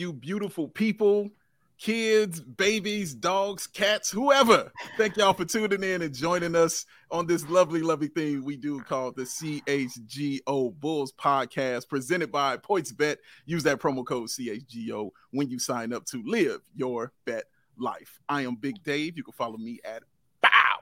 [0.00, 1.28] You beautiful people,
[1.76, 4.72] kids, babies, dogs, cats, whoever.
[4.96, 8.80] Thank y'all for tuning in and joining us on this lovely, lovely thing we do
[8.80, 13.18] called the CHGO Bulls podcast presented by PointsBet.
[13.44, 17.44] Use that promo code CHGO when you sign up to live your bet
[17.76, 18.20] life.
[18.26, 19.18] I am Big Dave.
[19.18, 20.02] You can follow me at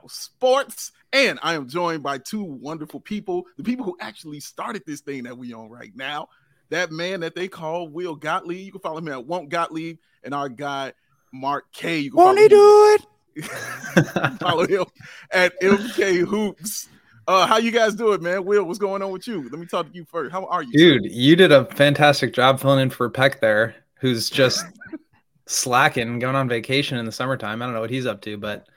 [0.07, 0.93] Sports.
[1.11, 5.23] And I am joined by two wonderful people, the people who actually started this thing
[5.23, 6.29] that we on right now
[6.69, 8.65] that man that they call Will Gottlieb.
[8.65, 10.93] You can follow him at Won't Gottlieb and our guy
[11.31, 11.99] Mark K.
[11.99, 13.45] You can Won't he do it?
[14.39, 14.85] follow him
[15.31, 16.89] at MK Hoops.
[17.27, 18.43] Uh, how you guys doing, man?
[18.43, 19.43] Will, what's going on with you?
[19.43, 20.31] Let me talk to you first.
[20.31, 21.11] How are you, dude?
[21.11, 24.65] You did a fantastic job filling in for Peck there, who's just
[25.45, 27.61] slacking, going on vacation in the summertime.
[27.61, 28.67] I don't know what he's up to, but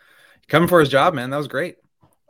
[0.48, 1.30] coming for his job, man.
[1.30, 1.76] That was great.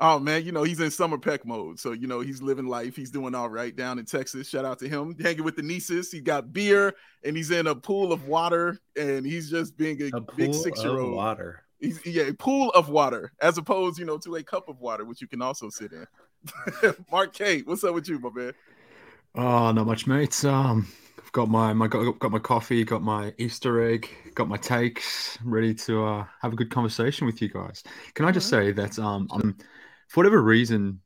[0.05, 2.97] Oh man, you know he's in summer peck mode, so you know he's living life.
[2.97, 4.49] He's doing all right down in Texas.
[4.49, 6.11] Shout out to him, hanging with the nieces.
[6.11, 10.17] He got beer, and he's in a pool of water, and he's just being a,
[10.17, 11.15] a big six year old.
[11.15, 11.63] Water.
[11.79, 15.05] He's yeah, a pool of water, as opposed, you know, to a cup of water,
[15.05, 16.07] which you can also sit in.
[17.13, 18.55] Mark K, what's up with you, my man?
[19.37, 20.45] Oh, not much, mate.
[20.45, 24.57] Um, I've got my my got, got my coffee, got my Easter egg, got my
[24.57, 27.85] takes, ready to uh, have a good conversation with you guys.
[28.15, 29.57] Can I just say that um, I'm
[30.13, 31.01] for whatever reason,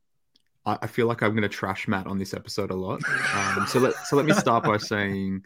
[0.65, 3.01] I, I feel like I'm going to trash Matt on this episode a lot.
[3.33, 5.43] Um, so let so let me start by saying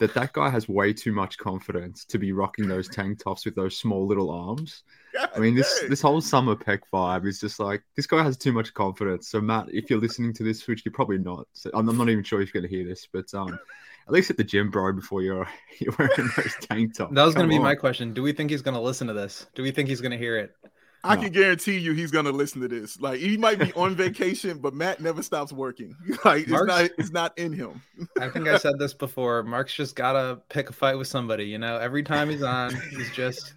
[0.00, 3.54] that that guy has way too much confidence to be rocking those tank tops with
[3.54, 4.82] those small little arms.
[5.14, 8.36] God I mean, this this whole summer peck vibe is just like this guy has
[8.36, 9.28] too much confidence.
[9.28, 12.08] So Matt, if you're listening to this, which you're probably not, so I'm, I'm not
[12.08, 13.56] even sure if you're going to hear this, but um,
[14.08, 17.14] at least at the gym, bro, before you're you're wearing those tank tops.
[17.14, 17.62] That was going to be on.
[17.62, 18.14] my question.
[18.14, 19.46] Do we think he's going to listen to this?
[19.54, 20.56] Do we think he's going to hear it?
[21.06, 21.22] I no.
[21.22, 23.00] can guarantee you he's gonna listen to this.
[23.00, 25.94] Like he might be on vacation, but Matt never stops working.
[26.24, 27.82] Like it's not it's not in him.
[28.20, 29.42] I think I said this before.
[29.44, 31.76] Mark's just gotta pick a fight with somebody, you know.
[31.78, 33.54] Every time he's on, he's just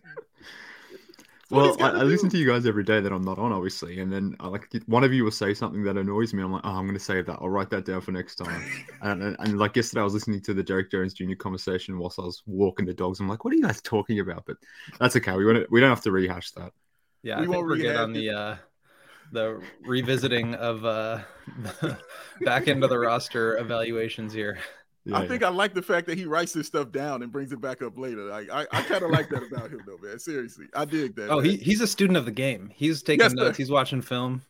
[1.51, 4.13] well, I, I, listen to you guys every day that I'm not on, obviously, and
[4.13, 6.43] then I uh, like one of you will say something that annoys me.
[6.43, 7.39] I'm like, oh, I'm going to save that.
[7.41, 8.63] I'll write that down for next time.
[9.01, 11.33] and, and, and, like yesterday, I was listening to the Derrick Jones Jr.
[11.33, 13.19] conversation whilst I was walking the dogs.
[13.19, 14.43] I'm like, what are you guys talking about?
[14.45, 14.57] But
[14.99, 15.35] that's okay.
[15.35, 16.71] We want we don't have to rehash that.
[17.23, 18.55] Yeah, we I think we're good on the uh,
[19.31, 21.19] the revisiting of uh,
[22.41, 24.59] back into the roster evaluations here.
[25.05, 27.51] Yeah, I think I like the fact that he writes this stuff down and brings
[27.51, 28.25] it back up later.
[28.25, 30.19] Like I, I kind of like that about him, though, man.
[30.19, 31.29] Seriously, I dig that.
[31.29, 32.69] Oh, he, he's a student of the game.
[32.73, 33.57] He's taking yes, notes.
[33.57, 34.43] He's watching film,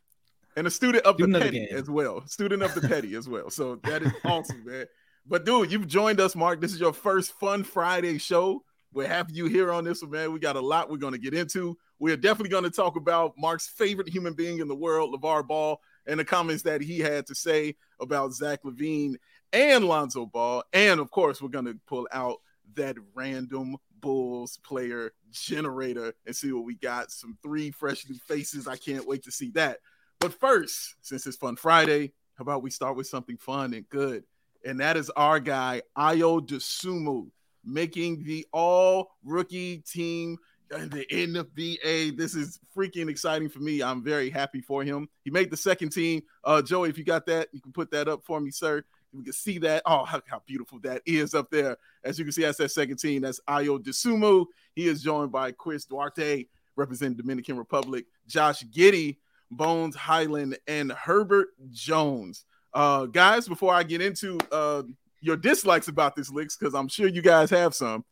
[0.56, 2.26] and a student of student the petty of the as well.
[2.28, 3.50] Student of the petty as well.
[3.50, 4.86] So that is awesome, man.
[5.28, 6.60] But dude, you've joined us, Mark.
[6.60, 8.64] This is your first Fun Friday show.
[8.92, 10.34] We're happy you here on this one, man.
[10.34, 11.78] We got a lot we're going to get into.
[12.00, 15.80] We're definitely going to talk about Mark's favorite human being in the world, LaVar Ball,
[16.08, 19.16] and the comments that he had to say about Zach LaVine
[19.54, 20.64] and Lonzo Ball.
[20.74, 22.38] And of course, we're going to pull out
[22.76, 27.12] that random Bulls player generator and see what we got.
[27.12, 28.68] Some three fresh new faces.
[28.68, 29.80] I can't wait to see that.
[30.20, 34.24] But first, since it's Fun Friday, how about we start with something fun and good?
[34.66, 37.30] And that is our guy, Ayo Dosunmu,
[37.74, 40.38] making the all rookie team
[40.72, 42.18] in the NBA.
[42.18, 43.82] This is freaking exciting for me.
[43.82, 45.10] I'm very happy for him.
[45.24, 46.22] He made the second team.
[46.44, 48.84] Uh, Joey, if you got that, you can put that up for me, sir.
[49.14, 49.82] We can see that.
[49.86, 51.78] Oh, how, how beautiful that is up there.
[52.04, 53.24] As you can see, that's that second team.
[53.24, 54.46] That's Ayo Dosunmu.
[54.76, 59.18] He is joined by Chris Duarte, representing Dominican Republic, Josh Giddey,
[59.50, 62.46] Bones Hyland, and Herbert Jones.
[62.72, 64.84] Uh, guys, before I get into uh,
[65.22, 68.06] your dislikes about this licks, because I'm sure you guys have some.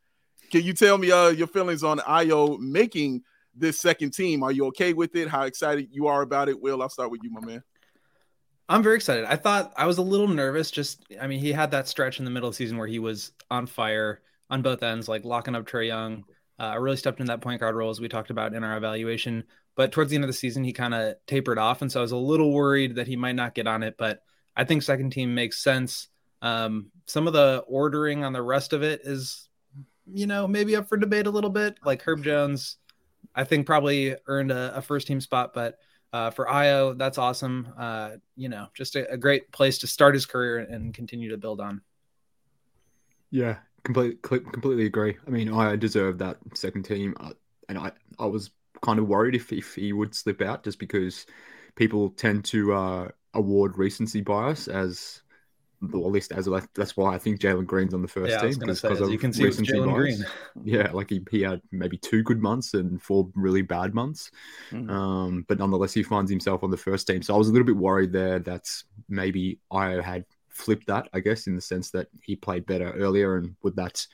[0.51, 3.23] Can you tell me uh, your feelings on Ayo making
[3.55, 4.43] this second team?
[4.43, 5.27] Are you okay with it?
[5.27, 6.61] How excited you are about it?
[6.61, 7.63] Will, I'll start with you, my man.
[8.69, 9.25] I'm very excited.
[9.25, 10.71] I thought I was a little nervous.
[10.71, 12.99] Just, I mean, he had that stretch in the middle of the season where he
[12.99, 16.23] was on fire on both ends, like locking up Trae Young.
[16.59, 18.77] Uh, I really stepped in that point guard role as we talked about in our
[18.77, 19.43] evaluation.
[19.75, 22.01] But towards the end of the season, he kind of tapered off, and so I
[22.01, 23.95] was a little worried that he might not get on it.
[23.97, 24.21] But
[24.55, 26.07] I think second team makes sense.
[26.41, 29.47] Um, some of the ordering on the rest of it is
[30.11, 31.77] you know, maybe up for debate a little bit.
[31.83, 32.77] Like Herb Jones,
[33.35, 35.79] I think probably earned a, a first team spot, but
[36.13, 37.73] uh, for Ayo, that's awesome.
[37.77, 41.37] Uh, you know, just a, a, great place to start his career and continue to
[41.37, 41.81] build on.
[43.29, 45.17] Yeah, completely, completely agree.
[45.27, 47.31] I mean, I deserve that second team, uh,
[47.67, 48.51] and I, I was
[48.81, 51.25] kind of worried if, if he would slip out just because
[51.75, 55.21] people tend to uh, award recency bias as
[55.81, 58.57] well, at least as that's why I think Jalen Green's on the first yeah, team
[58.59, 60.25] because of you can see Jalen Green.
[60.63, 64.31] Yeah, like he, he had maybe two good months and four really bad months,
[64.71, 64.89] mm.
[64.89, 67.21] um, but nonetheless he finds himself on the first team.
[67.21, 68.65] So I was a little bit worried there that
[69.07, 73.37] maybe I had flipped that, I guess, in the sense that he played better earlier
[73.37, 74.05] and would that,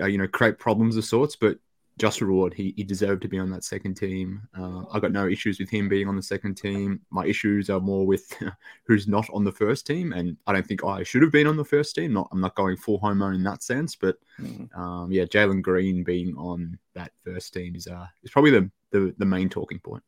[0.00, 1.36] uh, you know, create problems of sorts.
[1.36, 1.58] But
[2.00, 2.54] just reward.
[2.54, 4.42] He, he deserved to be on that second team.
[4.58, 7.00] Uh, I got no issues with him being on the second team.
[7.10, 8.32] My issues are more with
[8.84, 11.58] who's not on the first team, and I don't think I should have been on
[11.58, 12.14] the first team.
[12.14, 14.80] Not I'm not going full homer in that sense, but mm-hmm.
[14.80, 19.14] um, yeah, Jalen Green being on that first team is uh is probably the, the
[19.18, 20.02] the main talking point.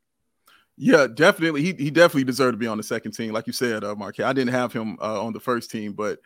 [0.79, 1.63] Yeah, definitely.
[1.63, 4.19] He he definitely deserved to be on the second team, like you said, uh, Mark.
[4.19, 6.21] I didn't have him uh, on the first team, but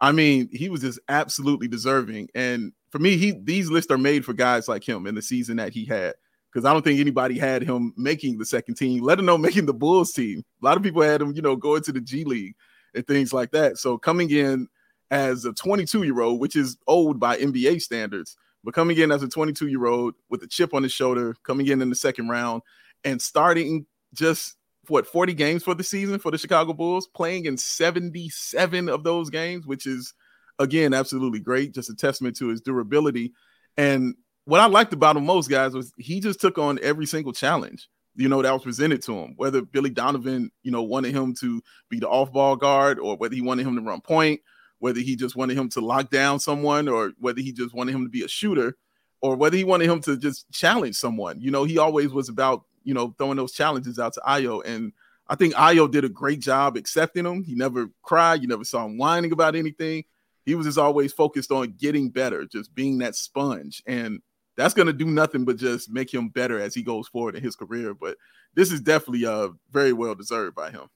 [0.00, 2.28] I mean, he was just absolutely deserving.
[2.34, 5.56] And for me, he these lists are made for guys like him in the season
[5.56, 6.14] that he had.
[6.52, 9.74] Because I don't think anybody had him making the second team, let alone making the
[9.74, 10.42] Bulls team.
[10.60, 12.56] A lot of people had him, you know, going to the G League
[12.94, 13.78] and things like that.
[13.78, 14.66] So coming in
[15.10, 19.22] as a 22 year old, which is old by NBA standards, but coming in as
[19.22, 22.28] a 22 year old with a chip on his shoulder, coming in in the second
[22.28, 22.62] round
[23.04, 24.56] and starting just
[24.88, 29.30] what 40 games for the season for the Chicago Bulls, playing in 77 of those
[29.30, 30.14] games, which is
[30.60, 31.74] again, absolutely great.
[31.74, 33.32] Just a testament to his durability.
[33.76, 37.32] And what I liked about him most, guys, was he just took on every single
[37.32, 39.34] challenge, you know, that was presented to him.
[39.36, 43.40] Whether Billy Donovan, you know, wanted him to be the off-ball guard, or whether he
[43.40, 44.40] wanted him to run point,
[44.78, 48.04] whether he just wanted him to lock down someone, or whether he just wanted him
[48.04, 48.76] to be a shooter,
[49.22, 51.40] or whether he wanted him to just challenge someone.
[51.40, 54.64] You know, he always was about, you know, throwing those challenges out to Ayo.
[54.64, 54.92] And
[55.28, 57.44] I think Ayo did a great job accepting them.
[57.44, 58.42] He never cried.
[58.42, 60.04] You never saw him whining about anything
[60.44, 63.82] he was just always focused on getting better, just being that sponge.
[63.86, 64.20] And
[64.56, 67.42] that's going to do nothing but just make him better as he goes forward in
[67.42, 67.94] his career.
[67.94, 68.16] But
[68.54, 70.88] this is definitely uh, very well deserved by him.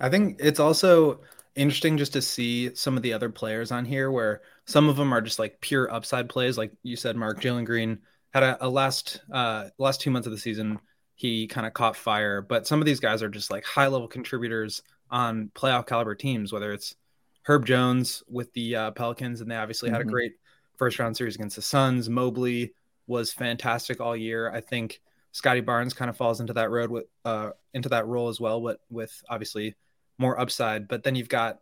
[0.00, 1.20] I think it's also
[1.54, 5.12] interesting just to see some of the other players on here where some of them
[5.12, 6.58] are just like pure upside plays.
[6.58, 7.98] Like you said, Mark, Jalen Green
[8.32, 10.78] had a, a last uh last two months of the season,
[11.14, 12.42] he kind of caught fire.
[12.42, 16.52] But some of these guys are just like high level contributors on playoff caliber teams,
[16.52, 16.96] whether it's
[17.42, 19.94] Herb Jones with the uh, Pelicans, and they obviously mm-hmm.
[19.94, 20.12] had a mm-hmm.
[20.12, 20.32] great
[20.76, 22.08] first round series against the Suns.
[22.08, 22.74] Mobley
[23.06, 24.50] was fantastic all year.
[24.50, 25.00] I think
[25.32, 28.60] Scottie Barnes kind of falls into that road with uh, into that role as well,
[28.60, 29.74] with with obviously
[30.18, 30.88] more upside.
[30.88, 31.60] But then you've got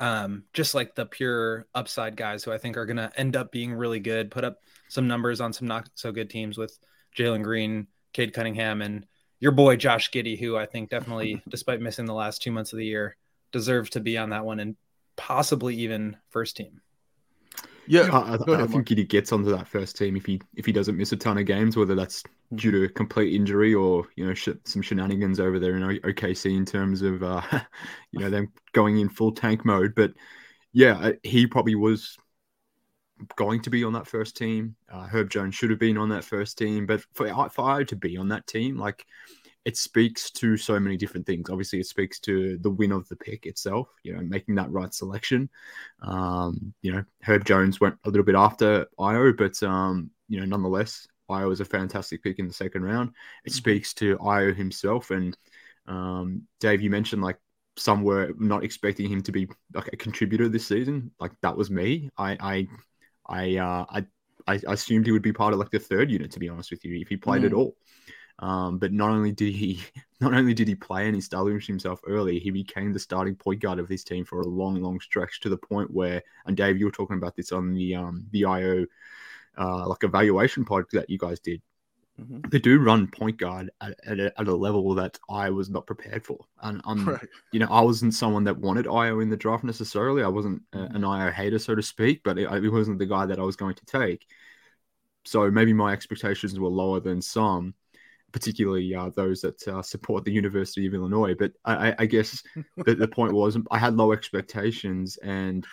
[0.00, 3.52] um, just like the pure upside guys who I think are going to end up
[3.52, 6.78] being really good, put up some numbers on some not so good teams with
[7.16, 9.06] Jalen Green, Cade Cunningham, and
[9.40, 12.78] your boy Josh Giddey, who I think definitely, despite missing the last two months of
[12.78, 13.16] the year,
[13.52, 14.76] deserve to be on that one and
[15.16, 16.80] possibly even first team.
[17.88, 20.72] Yeah, I, I, I think he gets onto that first team if he if he
[20.72, 22.56] doesn't miss a ton of games, whether that's hmm.
[22.56, 26.64] due to complete injury or you know sh- some shenanigans over there in OKC in
[26.64, 27.42] terms of uh,
[28.12, 29.94] you know them going in full tank mode.
[29.94, 30.12] But
[30.72, 32.16] yeah, he probably was
[33.36, 34.76] going to be on that first team.
[34.92, 37.96] Uh, Herb Jones should have been on that first team, but for for Ayo to
[37.96, 39.04] be on that team, like
[39.66, 41.50] it speaks to so many different things.
[41.50, 44.94] Obviously, it speaks to the win of the pick itself, you know, making that right
[44.94, 45.50] selection.
[46.02, 50.46] Um, you know, Herb Jones went a little bit after Ayo, but um, you know,
[50.46, 53.10] nonetheless, Ayo was a fantastic pick in the second round.
[53.44, 53.56] It mm-hmm.
[53.56, 55.10] speaks to Ayo himself.
[55.10, 55.36] And
[55.88, 57.40] um, Dave, you mentioned like
[57.76, 61.10] some were not expecting him to be like a contributor this season.
[61.18, 62.08] Like that was me.
[62.16, 62.68] I I
[63.26, 64.06] I uh, I,
[64.46, 66.84] I assumed he would be part of like the third unit, to be honest with
[66.84, 67.46] you, if he played mm.
[67.46, 67.76] at all.
[68.38, 69.80] Um, but not only did he
[70.20, 73.78] not only did he play and establish himself early, he became the starting point guard
[73.78, 76.86] of this team for a long, long stretch to the point where, and Dave, you
[76.86, 78.86] were talking about this on the um, the Ayo
[79.58, 81.62] uh, like evaluation pod that you guys did.
[82.20, 82.48] Mm-hmm.
[82.48, 85.86] They do run point guard at, at, a, at, a, level that I was not
[85.86, 87.28] prepared for, and I'm, right.
[87.52, 90.22] you know, I wasn't someone that wanted Ayo in the draft necessarily.
[90.22, 90.96] I wasn't a, mm-hmm.
[90.96, 93.56] an Ayo hater, so to speak, but it, it wasn't the guy that I was
[93.56, 94.26] going to take.
[95.26, 97.74] So maybe my expectations were lower than some
[98.32, 101.34] particularly uh, those that uh, support the University of Illinois.
[101.34, 102.42] But I, I guess
[102.84, 105.66] the, the, point was I had low expectations and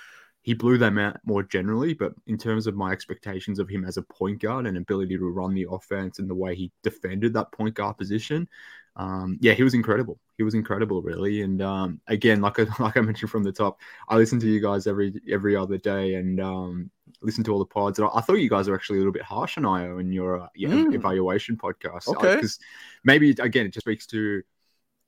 [0.44, 1.94] he blew them out more generally.
[1.94, 5.30] But in terms of my expectations of him as a point guard and ability to
[5.30, 8.48] run the offense and the way he defended that point guard position,
[8.96, 10.20] um, yeah, he was incredible.
[10.38, 11.42] He was incredible, really.
[11.42, 14.62] And um, again, like I, like I mentioned from the top, I listen to you
[14.62, 18.00] guys every every other day and um, listen to all the pods.
[18.00, 20.12] And I, I, thought you guys were actually a little bit harsh on Ayo in
[20.12, 20.96] your, uh, your mm.
[20.96, 22.08] evaluation podcast.
[22.08, 22.60] Okay, because
[23.04, 24.42] maybe again it just speaks to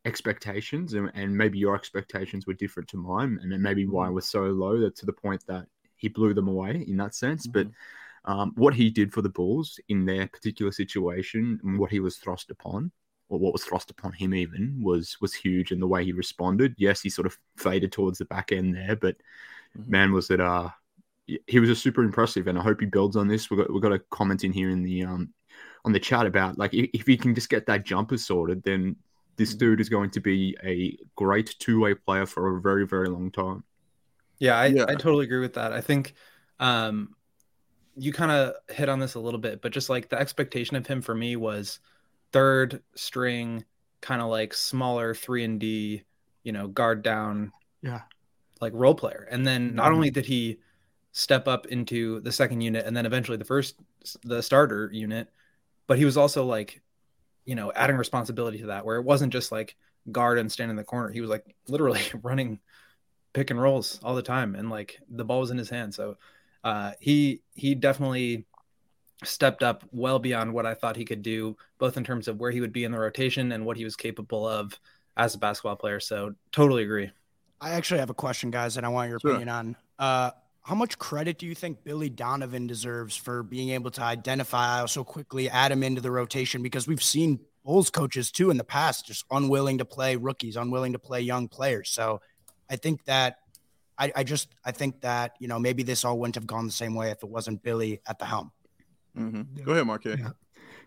[0.05, 4.27] expectations and, and, maybe your expectations were different to mine, and then maybe why was
[4.27, 5.65] so low that to the point that
[5.95, 7.47] he blew them away in that sense.
[7.47, 7.69] Mm-hmm.
[7.69, 11.99] But um, what he did for the Bulls in their particular situation and what he
[11.99, 12.91] was thrust upon
[13.29, 16.75] or what was thrust upon him even was was huge and the way he responded.
[16.77, 19.15] Yes, he sort of faded towards the back end there, but
[19.77, 19.91] mm-hmm.
[19.91, 20.69] man, was it uh
[21.47, 23.49] he was a super impressive, and I hope he builds on this.
[23.49, 25.33] We've got we've got a comment in here in the um
[25.83, 28.95] on the chat about like if, if he can just get that jumper sorted, then
[29.37, 29.59] this mm-hmm.
[29.59, 33.31] dude is going to be a great two way player for a very, very long
[33.31, 33.63] time.
[34.39, 34.83] Yeah, I, yeah.
[34.83, 35.71] I totally agree with that.
[35.71, 36.13] I think
[36.59, 37.15] um,
[37.95, 40.85] you kind of hit on this a little bit, but just like the expectation of
[40.85, 41.79] him for me was
[42.35, 43.63] third string,
[44.01, 46.03] kind of like smaller three and D,
[46.43, 48.01] you know, guard down, yeah,
[48.59, 49.25] like role player.
[49.31, 49.95] And then not mm-hmm.
[49.95, 50.57] only did he
[51.13, 53.75] step up into the second unit and then eventually the first,
[54.23, 55.29] the starter unit,
[55.87, 56.81] but he was also like
[57.45, 59.77] you know, adding responsibility to that where it wasn't just like
[60.11, 61.09] guard and stand in the corner.
[61.09, 62.59] He was like literally running
[63.31, 65.93] pick and rolls all the time and like the ball was in his hand.
[65.93, 66.17] So
[66.65, 68.45] uh, he he definitely
[69.23, 72.51] stepped up well beyond what I thought he could do, both in terms of where
[72.51, 74.77] he would be in the rotation and what he was capable of
[75.17, 75.99] as a basketball player.
[75.99, 77.11] So totally agree.
[77.61, 79.31] I actually have a question, guys, and I want your sure.
[79.31, 79.75] opinion on.
[79.97, 80.31] Uh,
[80.61, 85.03] how much credit do you think Billy Donovan deserves for being able to identify so
[85.03, 86.63] quickly, add him into the rotation?
[86.63, 90.93] Because we've seen Bulls coaches too in the past just unwilling to play rookies, unwilling
[90.93, 91.89] to play young players.
[91.89, 92.21] So
[92.69, 93.37] I think that
[93.97, 96.71] I, I just I think that you know maybe this all wouldn't have gone the
[96.71, 98.51] same way if it wasn't Billy at the helm.
[99.17, 99.63] Mm-hmm.
[99.63, 100.05] Go ahead, Mark.
[100.05, 100.29] Yeah.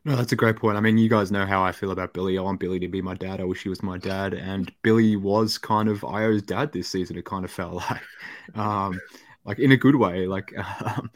[0.04, 0.76] No, that's a great point.
[0.76, 2.38] I mean, you guys know how I feel about Billy.
[2.38, 3.40] I want Billy to be my dad.
[3.40, 4.32] I wish he was my dad.
[4.32, 7.18] And Billy was kind of Ayo's dad this season.
[7.18, 8.56] It kind of felt like.
[8.56, 9.00] Um,
[9.48, 10.26] like in a good way.
[10.26, 11.10] Like, um,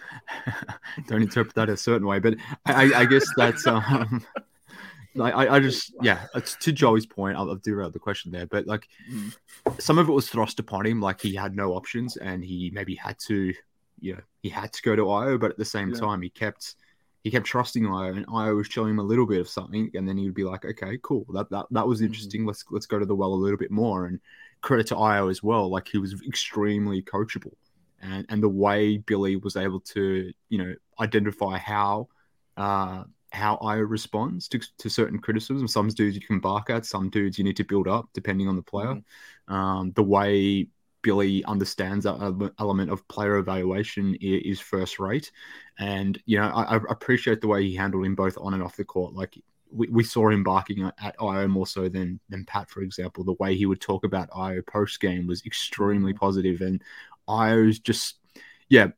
[1.07, 4.25] don't interpret that a certain way, but I, I guess that's um,
[5.15, 6.27] like I, I just yeah.
[6.35, 9.37] to Joey's point, I'll, I'll derail the question there, but like mm.
[9.79, 12.95] some of it was thrust upon him, like he had no options and he maybe
[12.95, 13.53] had to,
[14.01, 16.01] you know, he had to go to Ayo, but at the same yeah.
[16.01, 16.77] time, he kept
[17.23, 20.09] he kept trusting Ayo, and Ayo was showing him a little bit of something, and
[20.09, 22.07] then he would be like, "Okay, cool, that that, that was mm-hmm.
[22.07, 22.41] interesting.
[22.41, 22.49] Mm-hmm.
[22.49, 24.21] Let's let's go to the well a little bit more." And
[24.61, 27.55] credit to Ayo as well, like he was extremely coachable
[28.03, 32.09] and and the way Billy was able to you know identify how
[32.57, 35.67] uh, how Ayo responds to, to certain criticism.
[35.67, 38.57] Some dudes you can bark at, some dudes you need to build up depending on
[38.57, 38.89] the player.
[38.89, 39.55] Mm-hmm.
[39.55, 40.69] Um, the way
[41.03, 45.31] Billy understands that element of player evaluation is first rate,
[45.79, 48.77] and you know I, I appreciate the way he handled him both on and off
[48.77, 49.15] the court.
[49.15, 49.37] Like
[49.71, 53.25] we, we saw him barking at Ayo more so than than Pat, for example.
[53.25, 56.19] The way he would talk about Ayo post game was extremely mm-hmm.
[56.19, 56.83] positive, and
[57.29, 58.17] Ayo's just
[58.69, 58.89] yeah,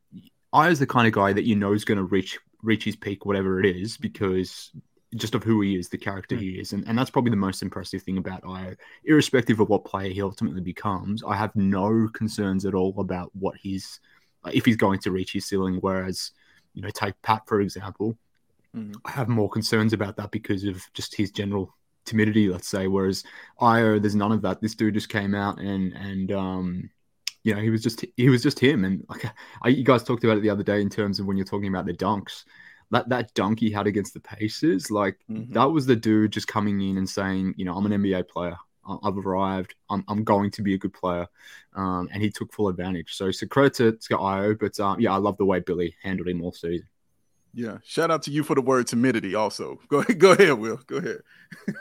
[0.53, 3.25] Ayo's the kind of guy that you know is going to reach reach his peak,
[3.25, 4.71] whatever it is, because
[5.15, 6.41] just of who he is, the character mm.
[6.41, 8.75] he is, and, and that's probably the most impressive thing about Ayo.
[9.05, 13.55] Irrespective of what player he ultimately becomes, I have no concerns at all about what
[13.57, 13.99] he's
[14.53, 15.77] if he's going to reach his ceiling.
[15.81, 16.31] Whereas,
[16.73, 18.17] you know, take Pat for example,
[18.75, 18.93] mm-hmm.
[19.05, 21.73] I have more concerns about that because of just his general
[22.05, 22.87] timidity, let's say.
[22.87, 23.23] Whereas
[23.59, 24.61] Ayo, there's none of that.
[24.61, 26.89] This dude just came out and and um
[27.45, 28.83] you know, he was just he was just him.
[28.83, 29.25] And like
[29.61, 31.69] I, you guys talked about it the other day in terms of when you're talking
[31.69, 32.43] about the dunks.
[32.91, 35.53] That that dunk he had against the Pacers, like mm-hmm.
[35.53, 38.57] that was the dude just coming in and saying, you know, I'm an NBA player.
[39.03, 39.73] I've arrived.
[39.89, 41.27] I'm, I'm going to be a good player,
[41.75, 43.15] um, and he took full advantage.
[43.15, 46.27] So, so credit to Scott Ayo, but um, yeah, I love the way Billy handled
[46.27, 46.87] him all season.
[47.53, 49.33] Yeah, shout out to you for the word timidity.
[49.33, 50.79] Also, go ahead, go ahead, Will.
[50.87, 51.21] Go ahead.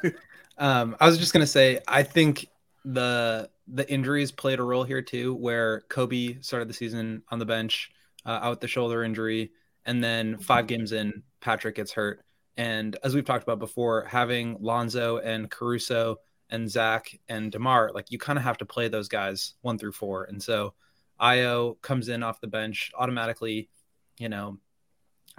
[0.59, 2.49] um, I was just gonna say, I think
[2.85, 7.47] the the injuries played a role here too, where Kobe started the season on the
[7.47, 7.91] bench
[8.25, 9.51] uh, out the shoulder injury,
[9.87, 12.25] and then five games in, Patrick gets hurt.
[12.57, 16.17] And as we've talked about before, having Lonzo and Caruso
[16.51, 19.93] and Zach and DeMar, like you kind of have to play those guys one through
[19.93, 20.25] four.
[20.25, 20.75] And so
[21.21, 23.69] Ayo comes in off the bench automatically,
[24.19, 24.59] you know,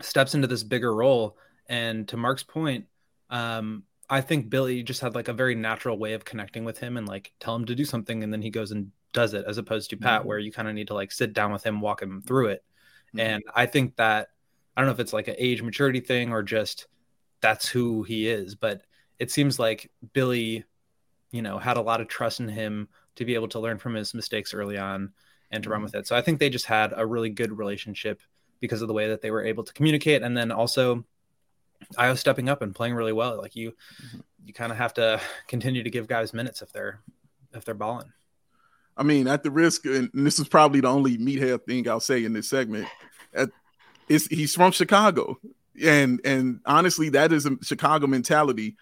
[0.02, 1.38] steps into this bigger role.
[1.68, 2.86] And to Mark's point,
[3.30, 6.98] um, I think Billy just had like a very natural way of connecting with him
[6.98, 9.58] and like tell him to do something and then he goes and does it as
[9.58, 10.28] opposed to Pat mm-hmm.
[10.28, 12.64] where you kind of need to like sit down with him, walk him through it.
[13.16, 13.20] Mm-hmm.
[13.20, 14.28] And I think that
[14.76, 16.88] I don't know if it's like an age maturity thing or just
[17.42, 18.82] that's who he is, but
[19.20, 20.66] it seems like Billy,
[21.32, 23.94] you know, had a lot of trust in him to be able to learn from
[23.94, 25.12] his mistakes early on
[25.52, 25.86] and to run mm-hmm.
[25.86, 26.08] with it.
[26.08, 28.22] So I think they just had a really good relationship
[28.60, 31.06] because of the way that they were able to communicate and then also
[31.98, 33.38] Ayo stepping up and playing really well.
[33.38, 34.20] Like you, mm-hmm.
[34.46, 37.00] you kind of have to continue to give guys minutes if they're
[37.54, 38.12] if they're balling.
[38.98, 42.24] I mean, at the risk, and this is probably the only meathead thing I'll say
[42.24, 42.88] in this segment.
[43.34, 43.50] At,
[44.10, 45.40] is he's from Chicago,
[45.84, 48.76] and and honestly, that is a Chicago mentality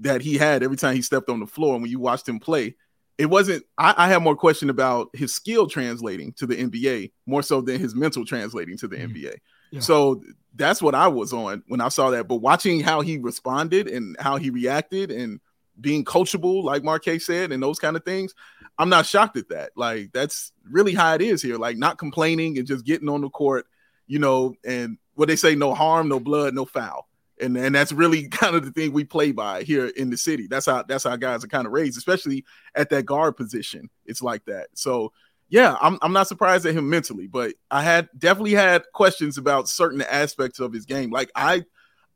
[0.00, 1.74] that he had every time he stepped on the floor.
[1.74, 2.74] And when you watched him play,
[3.18, 3.64] it wasn't.
[3.78, 7.80] I, I have more question about his skill translating to the NBA more so than
[7.80, 9.14] his mental translating to the mm-hmm.
[9.14, 9.36] NBA.
[9.70, 9.80] Yeah.
[9.80, 10.22] So
[10.54, 12.28] that's what I was on when I saw that.
[12.28, 15.40] But watching how he responded and how he reacted and
[15.80, 18.34] being coachable, like Marquez said, and those kind of things,
[18.78, 19.70] I'm not shocked at that.
[19.76, 21.56] Like that's really how it is here.
[21.56, 23.66] Like not complaining and just getting on the court,
[24.06, 27.08] you know, and what they say, no harm, no blood, no foul.
[27.40, 30.46] And and that's really kind of the thing we play by here in the city.
[30.46, 32.44] That's how that's how guys are kind of raised, especially
[32.74, 33.90] at that guard position.
[34.06, 34.68] It's like that.
[34.74, 35.12] So
[35.48, 39.68] yeah, I'm I'm not surprised at him mentally, but I had definitely had questions about
[39.68, 41.10] certain aspects of his game.
[41.10, 41.64] Like I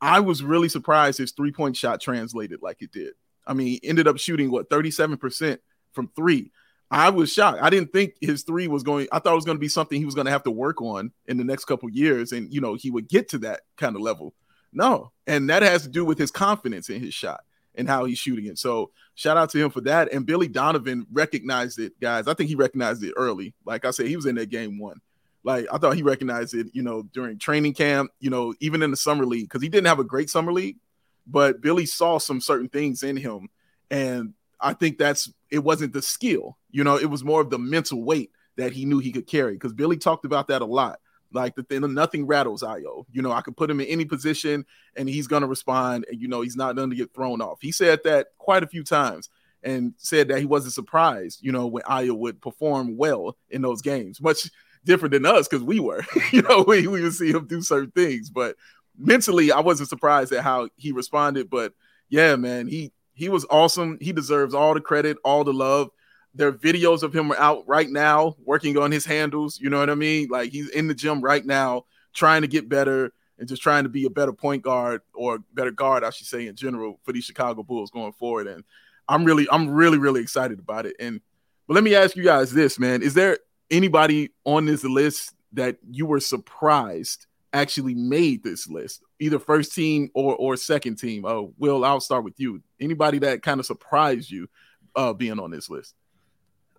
[0.01, 3.13] I was really surprised his three-point shot translated like it did.
[3.45, 5.57] I mean, ended up shooting what 37%
[5.91, 6.51] from three.
[6.91, 7.59] I was shocked.
[7.61, 9.07] I didn't think his three was going.
[9.11, 10.81] I thought it was going to be something he was going to have to work
[10.81, 13.95] on in the next couple years, and you know he would get to that kind
[13.95, 14.33] of level.
[14.73, 17.41] No, and that has to do with his confidence in his shot
[17.75, 18.57] and how he's shooting it.
[18.57, 20.11] So shout out to him for that.
[20.11, 22.27] And Billy Donovan recognized it, guys.
[22.27, 23.53] I think he recognized it early.
[23.65, 24.99] Like I said, he was in that game one.
[25.43, 28.91] Like I thought he recognized it, you know, during training camp, you know, even in
[28.91, 30.77] the summer league, because he didn't have a great summer league,
[31.25, 33.47] but Billy saw some certain things in him.
[33.89, 37.59] And I think that's it wasn't the skill, you know, it was more of the
[37.59, 39.53] mental weight that he knew he could carry.
[39.53, 40.99] Because Billy talked about that a lot.
[41.31, 43.05] Like the thing, nothing rattles Ayo.
[43.11, 46.27] You know, I could put him in any position and he's gonna respond, and you
[46.27, 47.59] know, he's not to get thrown off.
[47.61, 49.29] He said that quite a few times
[49.63, 53.81] and said that he wasn't surprised, you know, when Ayo would perform well in those
[53.81, 54.21] games.
[54.21, 54.49] Much
[54.85, 57.91] different than us because we were, you know, we, we would see him do certain
[57.91, 58.29] things.
[58.29, 58.55] But
[58.97, 61.49] mentally, I wasn't surprised at how he responded.
[61.49, 61.73] But
[62.09, 63.97] yeah, man, he he was awesome.
[63.99, 65.89] He deserves all the credit, all the love.
[66.33, 69.59] There are videos of him out right now working on his handles.
[69.59, 70.29] You know what I mean?
[70.29, 71.83] Like he's in the gym right now,
[72.13, 75.71] trying to get better and just trying to be a better point guard or better
[75.71, 78.47] guard, I should say, in general for these Chicago Bulls going forward.
[78.47, 78.63] And
[79.09, 80.95] I'm really, I'm really, really excited about it.
[80.97, 81.19] And
[81.67, 85.77] but let me ask you guys this, man: Is there anybody on this list that
[85.91, 91.25] you were surprised actually made this list, either first team or or second team?
[91.25, 92.61] Oh, Will, I'll start with you.
[92.79, 94.47] Anybody that kind of surprised you
[94.95, 95.95] uh, being on this list?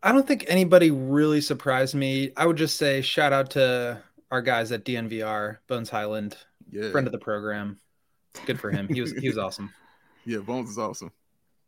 [0.02, 2.32] I don't think anybody really surprised me.
[2.36, 6.36] I would just say shout out to our guys at DNVR, Bones Hyland,
[6.70, 6.90] yeah.
[6.90, 7.78] friend of the program.
[8.46, 8.88] Good for him.
[8.88, 9.72] He was he was awesome.
[10.24, 11.12] Yeah, Bones is awesome.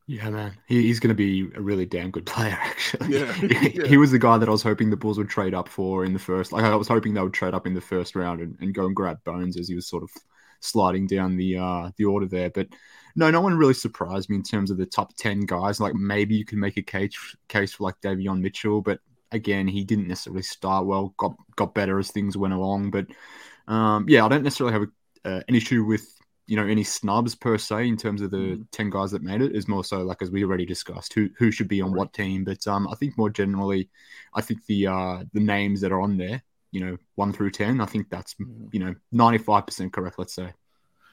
[0.09, 2.59] Yeah, man, he, he's going to be a really damn good player.
[2.61, 3.33] Actually, yeah.
[3.33, 3.47] he,
[3.81, 3.87] yeah.
[3.87, 6.13] he, was the guy that I was hoping the Bulls would trade up for in
[6.13, 6.53] the first.
[6.53, 8.87] Like, I was hoping they would trade up in the first round and, and go
[8.87, 10.11] and grab Bones as he was sort of
[10.63, 12.51] sliding down the uh the order there.
[12.51, 12.69] But
[13.15, 15.81] no, no one really surprised me in terms of the top ten guys.
[15.81, 19.01] Like maybe you can make a case case for like Davion Mitchell, but
[19.33, 21.15] again, he didn't necessarily start well.
[21.19, 22.91] Got got better as things went along.
[22.91, 23.07] But
[23.69, 26.09] um, yeah, I don't necessarily have a, uh, an issue with
[26.47, 28.67] you know any snubs per se in terms of the mm.
[28.73, 31.51] 10 guys that made it is more so like as we already discussed who who
[31.51, 33.89] should be on what team but um i think more generally
[34.35, 37.81] i think the uh the names that are on there you know 1 through 10
[37.81, 38.69] i think that's mm.
[38.73, 40.53] you know 95% correct let's say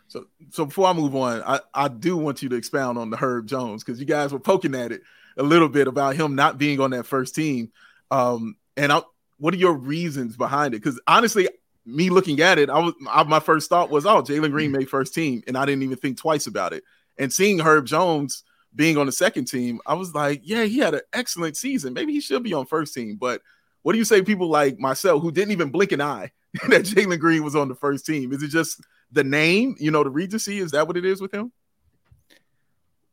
[0.08, 3.18] so so before i move on i i do want you to expound on the
[3.18, 5.02] herb jones because you guys were poking at it
[5.38, 7.72] a little bit about him not being on that first team
[8.12, 9.02] um and I,
[9.38, 11.48] what are your reasons behind it because honestly
[11.90, 14.90] me looking at it, I was I, my first thought was, oh, Jalen Green made
[14.90, 16.84] first team, and I didn't even think twice about it.
[17.18, 18.44] And seeing Herb Jones
[18.76, 21.94] being on the second team, I was like, yeah, he had an excellent season.
[21.94, 23.18] Maybe he should be on first team.
[23.20, 23.42] But
[23.82, 26.32] what do you say, people like myself who didn't even blink an eye
[26.70, 28.34] that Jalen Green was on the first team?
[28.34, 30.60] Is it just the name, you know, the recency?
[30.60, 31.52] Is that what it is with him?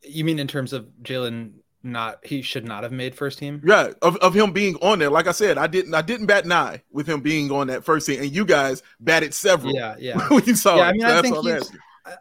[0.02, 3.62] You mean in terms of Jalen not he should not have made first team.
[3.64, 5.10] Yeah, of, of him being on there.
[5.10, 7.84] Like I said, I didn't I didn't bat an eye with him being on that
[7.84, 9.74] first team, and you guys batted several.
[9.74, 10.18] Yeah, yeah.
[10.28, 11.72] when you saw yeah, I mean, so I think he's,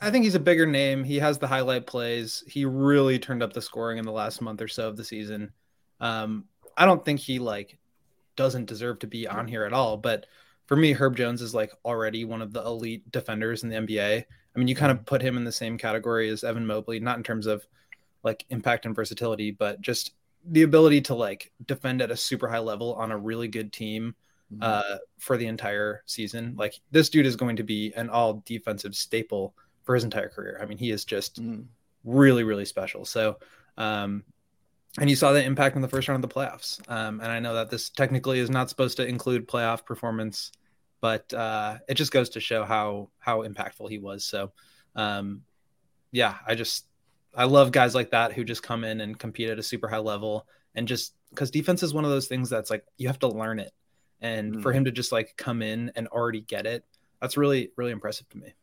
[0.01, 1.03] I think he's a bigger name.
[1.03, 2.43] He has the highlight plays.
[2.47, 5.51] He really turned up the scoring in the last month or so of the season.
[5.99, 6.45] Um,
[6.77, 7.77] I don't think he like
[8.35, 9.97] doesn't deserve to be on here at all.
[9.97, 10.25] But
[10.65, 14.23] for me, Herb Jones is like already one of the elite defenders in the NBA.
[14.23, 17.17] I mean, you kind of put him in the same category as Evan Mobley, not
[17.17, 17.65] in terms of
[18.23, 20.13] like impact and versatility, but just
[20.47, 24.15] the ability to like defend at a super high level on a really good team
[24.51, 24.63] mm-hmm.
[24.63, 26.55] uh, for the entire season.
[26.57, 30.59] Like this dude is going to be an all defensive staple for his entire career.
[30.61, 31.65] I mean, he is just mm.
[32.03, 33.05] really, really special.
[33.05, 33.37] So,
[33.77, 34.23] um,
[34.99, 36.79] and you saw the impact in the first round of the playoffs.
[36.89, 40.51] Um, and I know that this technically is not supposed to include playoff performance,
[41.01, 44.23] but uh, it just goes to show how how impactful he was.
[44.23, 44.51] So,
[44.95, 45.41] um,
[46.11, 46.85] yeah, I just
[47.35, 49.97] I love guys like that who just come in and compete at a super high
[49.97, 53.27] level and just because defense is one of those things that's like you have to
[53.27, 53.71] learn it.
[54.21, 54.61] And mm.
[54.61, 56.85] for him to just like come in and already get it,
[57.21, 58.53] that's really, really impressive to me.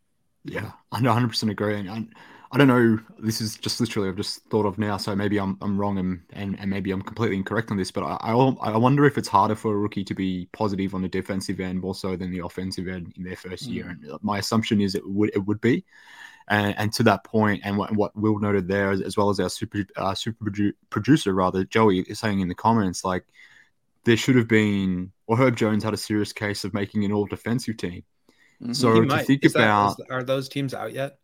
[0.44, 1.78] Yeah, I 100% agree.
[1.78, 2.06] And I,
[2.54, 5.56] I don't know, this is just literally I've just thought of now, so maybe I'm,
[5.62, 8.76] I'm wrong and, and, and maybe I'm completely incorrect on this, but I, I, I
[8.76, 11.94] wonder if it's harder for a rookie to be positive on the defensive end more
[11.94, 13.72] so than the offensive end in their first mm.
[13.72, 13.88] year.
[13.88, 15.84] And my assumption is it would it would be.
[16.48, 19.40] And, and to that point, and what, what Will noted there, as, as well as
[19.40, 20.44] our super uh, super
[20.90, 23.24] producer, rather Joey, is saying in the comments, like
[24.04, 27.24] there should have been, or Herb Jones had a serious case of making an all
[27.24, 28.02] defensive team.
[28.60, 28.72] Mm-hmm.
[28.74, 31.18] So to think is about, that, is, are those teams out yet?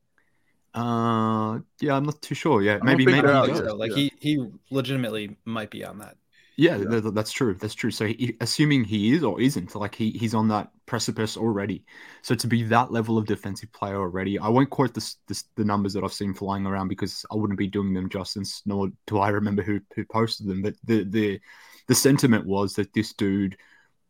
[0.75, 2.63] Uh, yeah, I'm not too sure.
[2.63, 3.97] Yeah, maybe maybe like yeah.
[3.97, 6.17] he he legitimately might be on that.
[6.59, 7.01] Yeah, yeah.
[7.13, 7.55] that's true.
[7.55, 7.93] That's true.
[7.93, 11.85] So, he, assuming he is or isn't, like he he's on that precipice already.
[12.23, 15.65] So to be that level of defensive player already, I won't quote this, this the
[15.65, 18.63] numbers that I've seen flying around because I wouldn't be doing them justice.
[18.67, 20.63] Nor do I remember who who posted them.
[20.63, 21.41] But the the
[21.87, 23.57] the sentiment was that this dude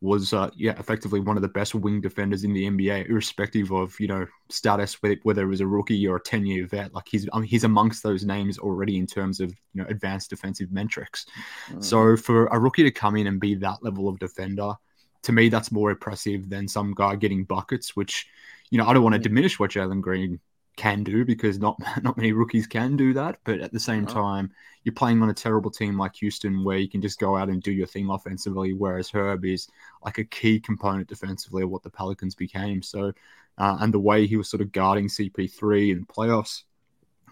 [0.00, 3.98] was uh, yeah effectively one of the best wing defenders in the NBA, irrespective of
[3.98, 6.94] you know status, whether it was a rookie or a ten year vet.
[6.94, 10.30] Like he's I mean, he's amongst those names already in terms of you know advanced
[10.30, 11.26] defensive metrics.
[11.70, 11.82] Mm.
[11.82, 14.74] So for a rookie to come in and be that level of defender,
[15.22, 17.96] to me that's more impressive than some guy getting buckets.
[17.96, 18.26] Which
[18.70, 20.38] you know I don't want to diminish what Jalen Green
[20.78, 23.38] can do because not not many rookies can do that.
[23.44, 24.12] But at the same oh.
[24.12, 24.50] time,
[24.84, 27.62] you're playing on a terrible team like Houston where you can just go out and
[27.62, 29.68] do your thing offensively, whereas Herb is
[30.02, 32.80] like a key component defensively of what the Pelicans became.
[32.80, 33.12] So,
[33.58, 36.62] uh, and the way he was sort of guarding CP3 in playoffs,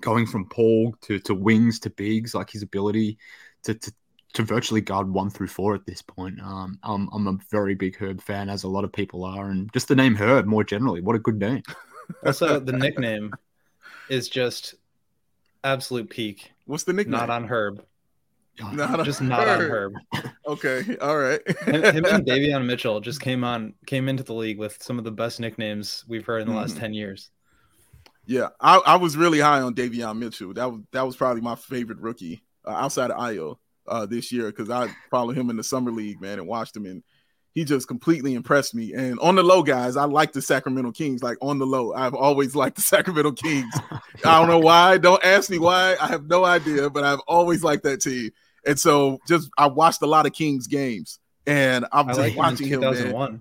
[0.00, 3.16] going from Paul to, to wings to bigs, like his ability
[3.62, 3.92] to, to
[4.34, 6.38] to virtually guard one through four at this point.
[6.42, 9.72] Um, I'm, I'm a very big Herb fan, as a lot of people are, and
[9.72, 11.00] just the name Herb more generally.
[11.00, 11.62] What a good name.
[12.24, 13.32] Also, the nickname
[14.08, 14.74] is just
[15.64, 16.52] absolute peak.
[16.66, 17.18] What's the nickname?
[17.18, 17.84] Not on Herb.
[18.72, 19.94] Not just not on Herb.
[20.46, 21.40] okay, all right.
[21.62, 25.04] him, him, and Davion Mitchell just came on, came into the league with some of
[25.04, 26.62] the best nicknames we've heard in the mm.
[26.62, 27.30] last ten years.
[28.24, 30.54] Yeah, I, I, was really high on Davion Mitchell.
[30.54, 34.46] That was that was probably my favorite rookie uh, outside of Ayo uh, this year
[34.46, 37.02] because I followed him in the summer league, man, and watched him and
[37.56, 38.92] he just completely impressed me.
[38.92, 41.22] And on the low, guys, I like the Sacramento Kings.
[41.22, 43.74] Like on the low, I've always liked the Sacramento Kings.
[44.26, 44.98] I don't know why.
[44.98, 45.96] Don't ask me why.
[45.98, 48.30] I have no idea, but I've always liked that team.
[48.66, 52.68] And so, just I watched a lot of Kings games, and I'm just like watching
[52.68, 52.80] him.
[52.80, 53.40] Man.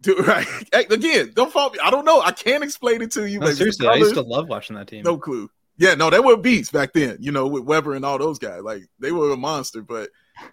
[0.00, 0.46] Dude, right?
[0.72, 1.78] Hey, again, don't fault me.
[1.80, 2.22] I don't know.
[2.22, 3.38] I can't explain it to you.
[3.38, 5.02] No, seriously, I used to love watching that team.
[5.02, 5.50] No clue.
[5.76, 7.18] Yeah, no, they were beats back then.
[7.20, 8.62] You know, with Webber and all those guys.
[8.62, 9.82] Like they were a monster.
[9.82, 10.08] But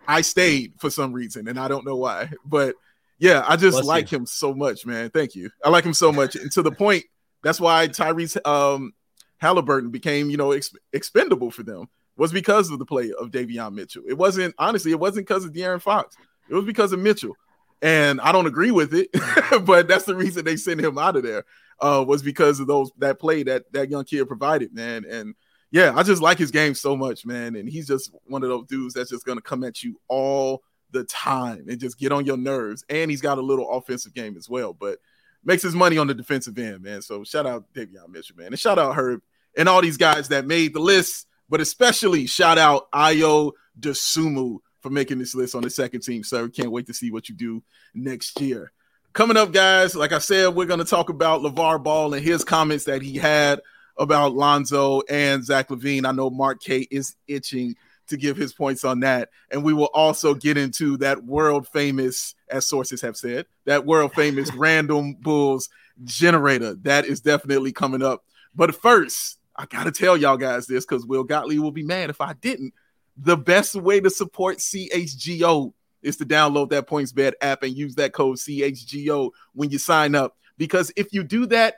[0.06, 2.32] I stayed for some reason, and I don't know why.
[2.46, 2.76] But
[3.20, 4.20] yeah, I just Bless like you.
[4.20, 5.10] him so much, man.
[5.10, 5.50] Thank you.
[5.64, 7.04] I like him so much, and to the point.
[7.42, 8.94] That's why Tyrese um,
[9.38, 13.74] Halliburton became, you know, ex- expendable for them was because of the play of Davion
[13.74, 14.04] Mitchell.
[14.08, 16.18] It wasn't honestly, it wasn't because of De'Aaron Fox.
[16.50, 17.36] It was because of Mitchell,
[17.82, 19.10] and I don't agree with it,
[19.66, 21.46] but that's the reason they sent him out of there.
[21.82, 25.06] Uh, was because of those that play that that young kid provided, man.
[25.10, 25.34] And
[25.72, 27.56] yeah, I just like his game so much, man.
[27.56, 31.04] And he's just one of those dudes that's just gonna come at you all the
[31.04, 32.84] time and just get on your nerves.
[32.90, 35.00] And he's got a little offensive game as well, but
[35.44, 37.02] makes his money on the defensive end, man.
[37.02, 38.48] So shout out Davion Mitchell, man.
[38.48, 39.22] And shout out Herb
[39.58, 44.90] and all these guys that made the list, but especially shout out Ayo Dosunmu for
[44.90, 46.48] making this list on the second team, sir.
[46.50, 48.72] Can't wait to see what you do next year.
[49.14, 52.44] Coming up, guys, like I said, we're going to talk about LeVar Ball and his
[52.44, 53.60] comments that he had
[53.98, 56.06] about Lonzo and Zach LaVine.
[56.06, 57.76] I know Mark K is itching
[58.10, 59.30] to give his points on that.
[59.52, 64.14] And we will also get into that world famous, as sources have said, that world
[64.14, 65.70] famous random bulls
[66.04, 66.76] generator.
[66.76, 68.24] That is definitely coming up.
[68.56, 72.10] But first, I got to tell y'all guys this because Will Gottlieb will be mad
[72.10, 72.74] if I didn't.
[73.18, 78.14] The best way to support CHGO is to download that PointsBet app and use that
[78.14, 80.38] code CHGO when you sign up.
[80.58, 81.76] Because if you do that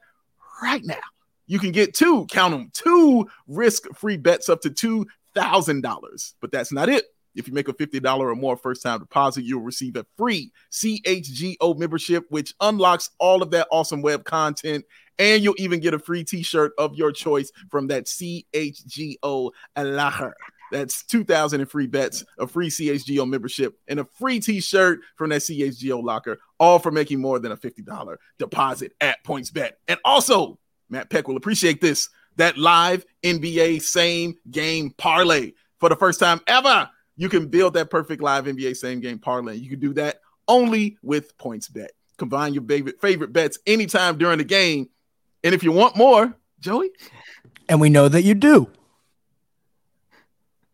[0.61, 0.95] right now,
[1.47, 6.33] you can get two, count them, two risk free bets up to two $1,000.
[6.41, 7.05] But that's not it.
[7.35, 11.77] If you make a $50 or more first time deposit, you'll receive a free CHGO
[11.77, 14.85] membership, which unlocks all of that awesome web content.
[15.17, 20.35] And you'll even get a free t shirt of your choice from that CHGO locker.
[20.71, 25.29] That's 2,000 in free bets, a free CHGO membership, and a free t shirt from
[25.29, 29.71] that CHGO locker, all for making more than a $50 deposit at PointsBet.
[29.87, 30.57] And also,
[30.89, 36.39] Matt Peck will appreciate this that live NBA same game parlay for the first time
[36.47, 36.89] ever.
[37.17, 39.55] You can build that perfect live NBA same game parlay.
[39.55, 41.89] You can do that only with PointsBet.
[42.17, 44.89] Combine your favorite favorite bets anytime during the game.
[45.43, 46.91] And if you want more, Joey,
[47.67, 48.69] and we know that you do.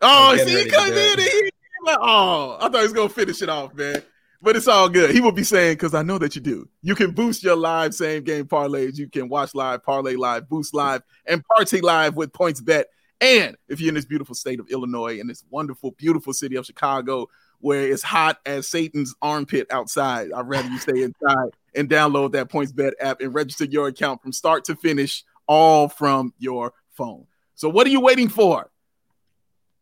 [0.02, 1.52] Oh, see, he comes in and he,
[1.88, 4.04] oh, I thought he was gonna finish it off, man
[4.42, 5.12] but it's all good.
[5.12, 6.68] He will be saying, because I know that you do.
[6.82, 8.98] You can boost your live same game parlays.
[8.98, 12.86] You can watch live, parlay live, boost live, and party live with PointsBet.
[13.20, 16.66] And if you're in this beautiful state of Illinois and this wonderful, beautiful city of
[16.66, 17.28] Chicago,
[17.60, 22.50] where it's hot as Satan's armpit outside, I'd rather you stay inside and download that
[22.50, 27.26] PointsBet app and register your account from start to finish, all from your phone.
[27.56, 28.70] So, what are you waiting for?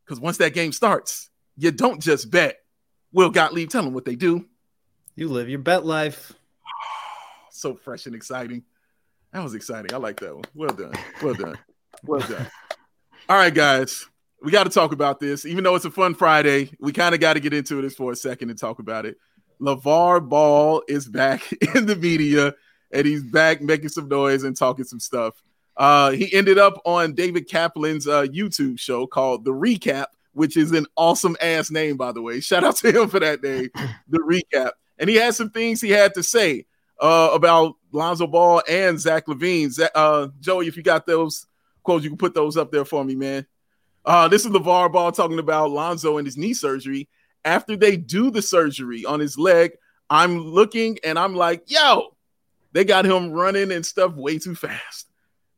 [0.05, 2.59] Because once that game starts, you don't just bet
[3.15, 4.45] Will Gottlieb, tell them what they do.
[5.15, 6.33] You live your bet life.
[7.49, 8.63] so fresh and exciting.
[9.31, 9.93] That was exciting.
[9.93, 10.43] I like that one.
[10.53, 10.91] Well done.
[11.23, 11.57] Well done.
[12.03, 12.45] Well done.
[13.29, 14.05] All right, guys.
[14.43, 15.45] We got to talk about this.
[15.45, 18.11] Even though it's a fun Friday, we kind of got to get into this for
[18.11, 19.15] a second and talk about it.
[19.61, 22.53] LaVar Ball is back in the media
[22.91, 25.41] and he's back making some noise and talking some stuff.
[25.77, 30.71] Uh, he ended up on David Kaplan's uh, YouTube show called The Recap, which is
[30.73, 32.41] an awesome ass name, by the way.
[32.41, 33.69] Shout out to him for that name,
[34.09, 34.71] The Recap.
[34.99, 36.65] And he had some things he had to say
[37.01, 39.89] uh, about Lonzo Ball and Zach LaVine.
[39.95, 41.47] Uh, Joey, if you got those
[41.83, 43.47] quotes, you can put those up there for me, man.
[44.03, 47.07] Uh, this is LaVar Ball talking about Lonzo and his knee surgery.
[47.45, 49.71] After they do the surgery on his leg,
[50.09, 52.15] I'm looking and I'm like, yo,
[52.73, 55.07] they got him running and stuff way too fast.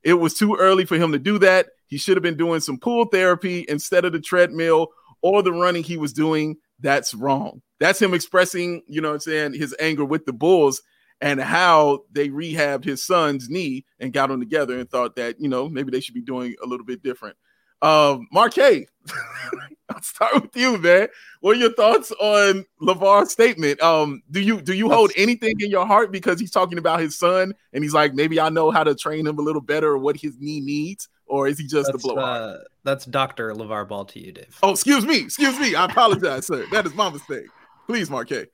[0.04, 1.68] It was too early for him to do that.
[1.88, 4.90] He should have been doing some pool therapy instead of the treadmill
[5.22, 6.58] or the running he was doing.
[6.80, 7.62] That's wrong.
[7.80, 10.82] That's him expressing, you know I'm saying, his anger with the Bulls
[11.22, 15.48] and how they rehabbed his son's knee and got them together and thought that, you
[15.48, 17.36] know, maybe they should be doing a little bit different.
[17.82, 18.88] Um, Mark K,
[19.90, 21.08] I'll start with you, man.
[21.40, 23.82] What are your thoughts on LaVar's statement?
[23.82, 27.18] Um, do you do you hold anything in your heart because he's talking about his
[27.18, 29.98] son and he's like, maybe I know how to train him a little better or
[29.98, 32.42] what his knee needs, or is he just that's, a blowout?
[32.42, 34.58] Uh, that's Doctor LaVar Ball to you, Dave.
[34.62, 35.76] Oh, excuse me, excuse me.
[35.76, 36.66] I apologize, sir.
[36.72, 37.48] That is my mistake.
[37.86, 38.48] Please, Mark K.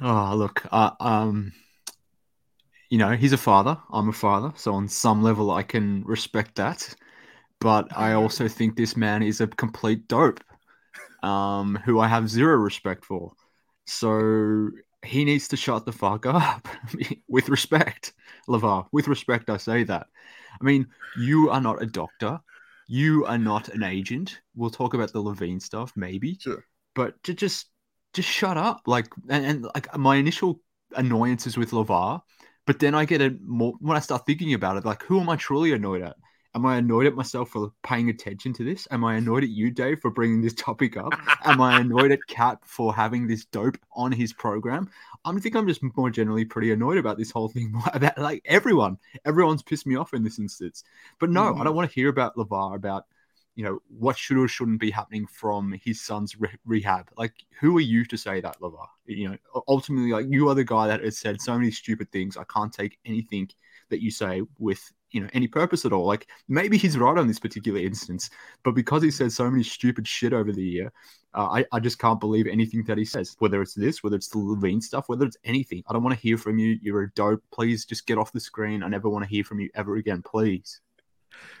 [0.00, 1.52] Oh, look, uh, um,
[2.88, 3.78] you know, he's a father.
[3.92, 6.94] I'm a father, so on some level, I can respect that
[7.60, 10.42] but I also think this man is a complete dope,
[11.22, 13.32] um, who I have zero respect for.
[13.86, 14.70] So
[15.04, 16.68] he needs to shut the fuck up.
[17.28, 18.12] with respect,
[18.48, 18.86] LaVar.
[18.92, 20.06] With respect, I say that.
[20.60, 20.86] I mean,
[21.18, 22.40] you are not a doctor.
[22.88, 24.40] You are not an agent.
[24.54, 26.38] We'll talk about the LaVine stuff, maybe.
[26.40, 26.64] Sure.
[26.94, 27.66] But to just
[28.14, 28.82] just shut up.
[28.86, 30.60] Like and, and like my initial
[30.96, 32.20] annoyances with LaVar,
[32.66, 35.28] but then I get a more when I start thinking about it, like who am
[35.28, 36.16] I truly annoyed at?
[36.54, 38.88] Am I annoyed at myself for paying attention to this?
[38.90, 41.12] Am I annoyed at you, Dave, for bringing this topic up?
[41.44, 44.90] Am I annoyed at Cap for having this dope on his program?
[45.24, 47.72] I think I'm just more generally pretty annoyed about this whole thing.
[47.92, 50.82] About like everyone, everyone's pissed me off in this instance.
[51.20, 51.60] But no, mm.
[51.60, 53.04] I don't want to hear about LaVar about
[53.54, 57.10] you know what should or shouldn't be happening from his son's re- rehab.
[57.16, 58.86] Like, who are you to say that, LaVar?
[59.06, 59.36] You know,
[59.68, 62.36] ultimately, like you are the guy that has said so many stupid things.
[62.36, 63.50] I can't take anything
[63.90, 64.80] that you say with
[65.12, 66.06] you know any purpose at all.
[66.06, 68.30] Like maybe he's right on this particular instance,
[68.62, 70.92] but because he said so many stupid shit over the year,
[71.34, 73.36] uh, I I just can't believe anything that he says.
[73.38, 76.22] Whether it's this, whether it's the LaVine stuff, whether it's anything, I don't want to
[76.22, 76.78] hear from you.
[76.82, 77.42] You're a dope.
[77.52, 78.82] Please just get off the screen.
[78.82, 80.22] I never want to hear from you ever again.
[80.22, 80.80] Please.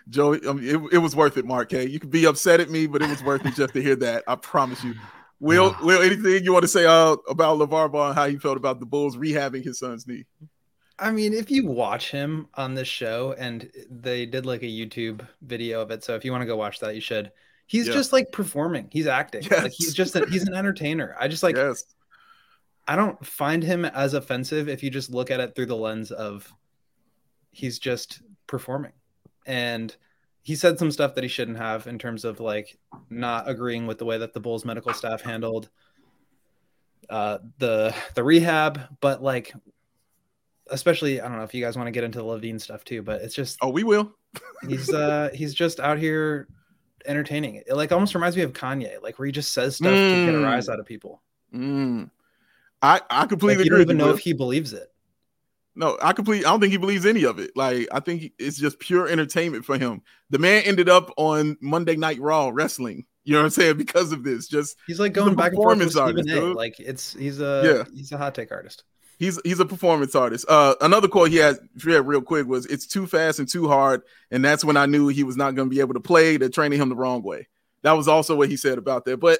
[0.08, 1.70] Joey, I mean, it, it was worth it, Mark.
[1.70, 3.96] Hey, you could be upset at me, but it was worth it just to hear
[3.96, 4.24] that.
[4.26, 4.94] I promise you.
[5.42, 8.58] Will, Will, anything you want to say uh, about LaVar Ball and how you felt
[8.58, 10.26] about the Bulls rehabbing his son's knee?
[11.00, 15.26] I mean, if you watch him on this show, and they did like a YouTube
[15.42, 17.32] video of it, so if you want to go watch that, you should.
[17.66, 17.94] He's yeah.
[17.94, 18.88] just like performing.
[18.90, 19.42] He's acting.
[19.42, 19.62] Yes.
[19.62, 21.16] Like he's just a, he's an entertainer.
[21.18, 21.56] I just like.
[21.56, 21.84] Yes.
[22.86, 26.10] I don't find him as offensive if you just look at it through the lens
[26.10, 26.52] of
[27.52, 28.92] he's just performing,
[29.46, 29.94] and
[30.42, 33.98] he said some stuff that he shouldn't have in terms of like not agreeing with
[33.98, 35.70] the way that the Bulls medical staff handled
[37.08, 39.52] uh, the the rehab, but like
[40.70, 43.02] especially I don't know if you guys want to get into the LaVine stuff too,
[43.02, 44.12] but it's just oh we will.
[44.68, 46.48] he's uh he's just out here
[47.06, 47.56] entertaining.
[47.56, 50.26] It like almost reminds me of Kanye, like where he just says stuff mm.
[50.26, 50.72] to get a rise mm.
[50.72, 51.22] out of people.
[51.54, 52.10] Mm.
[52.82, 54.90] I I completely like, you don't even know if he believes it.
[55.76, 56.44] No, I completely.
[56.44, 57.52] I don't think he believes any of it.
[57.56, 60.02] Like I think it's just pure entertainment for him.
[60.30, 63.06] The man ended up on Monday Night Raw wrestling.
[63.24, 63.76] You know what I'm saying?
[63.76, 66.28] Because of this, just he's like going back and forth with artist.
[66.28, 67.96] Like it's he's a yeah.
[67.96, 68.84] he's a hot take artist
[69.20, 70.46] he's he's a performance artist.
[70.48, 74.02] Uh, another quote he had real quick was, "It's too fast and too hard,"
[74.32, 76.36] and that's when I knew he was not going to be able to play.
[76.36, 77.46] They're training him the wrong way.
[77.82, 79.20] That was also what he said about that.
[79.20, 79.38] But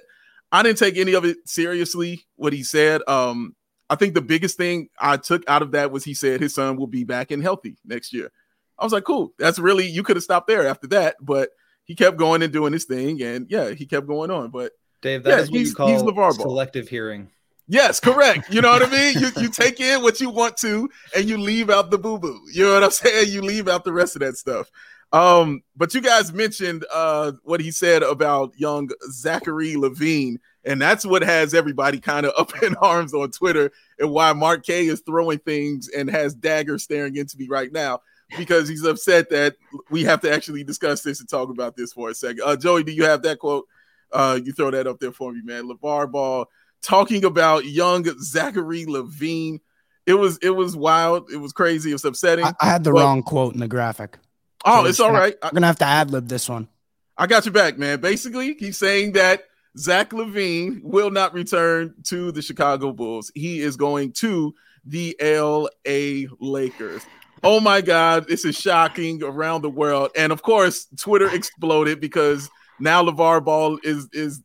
[0.52, 2.26] I didn't take any of it seriously.
[2.36, 3.02] What he said.
[3.08, 3.56] Um,
[3.88, 6.76] I think the biggest thing I took out of that was he said his son
[6.76, 8.30] will be back and healthy next year.
[8.78, 9.34] I was like, cool.
[9.36, 11.50] That's really you could have stopped there after that, but
[11.84, 14.50] he kept going and doing his thing, and yeah, he kept going on.
[14.50, 17.30] But Dave, that yeah, is what you call selective hearing.
[17.70, 18.52] Yes, correct.
[18.52, 19.16] You know what I mean?
[19.20, 22.40] You you take in what you want to and you leave out the boo-boo.
[22.52, 23.30] You know what I'm saying?
[23.30, 24.68] You leave out the rest of that stuff.
[25.12, 31.06] Um, but you guys mentioned uh what he said about young Zachary LaVine, and that's
[31.06, 35.02] what has everybody kind of up in arms on Twitter and why Mark K is
[35.06, 38.00] throwing things and has dagger staring into me right now
[38.36, 39.54] because he's upset that
[39.90, 42.42] we have to actually discuss this and talk about this for a second.
[42.44, 43.68] Uh Joey, do you have that quote?
[44.10, 45.68] Uh you throw that up there for me, man.
[45.68, 46.46] LaVar Ball
[46.82, 49.60] talking about young Zachary LaVine.
[50.06, 51.30] It was it was wild.
[51.30, 51.90] It was crazy.
[51.90, 52.44] It was upsetting.
[52.44, 54.18] I, I had the but, wrong quote in the graphic.
[54.64, 55.36] Oh, so it's all right.
[55.42, 56.68] I'm gonna have to ad lib this one.
[57.16, 58.00] I got you back, man.
[58.00, 59.44] Basically, he's saying that
[59.76, 63.30] Zach LaVine will not return to the Chicago Bulls.
[63.34, 67.02] He is going to the LA Lakers.
[67.42, 70.10] Oh my God, this is shocking around the world.
[70.16, 74.42] And of course, Twitter exploded because now LaVar Ball is is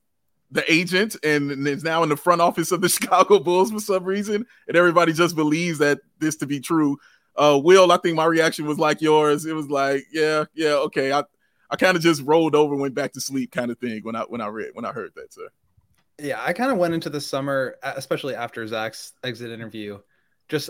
[0.51, 4.03] the agent and is now in the front office of the Chicago Bulls for some
[4.03, 4.45] reason.
[4.67, 6.97] And everybody just believes that this to be true.
[7.36, 9.45] Uh, Will, I think my reaction was like yours.
[9.45, 11.12] It was like, yeah, yeah, okay.
[11.12, 11.23] I,
[11.69, 14.21] I kind of just rolled over, went back to sleep, kind of thing when I
[14.21, 15.49] when I read when I heard that, sir.
[16.17, 19.99] Yeah, I kind of went into the summer, especially after Zach's exit interview,
[20.47, 20.69] just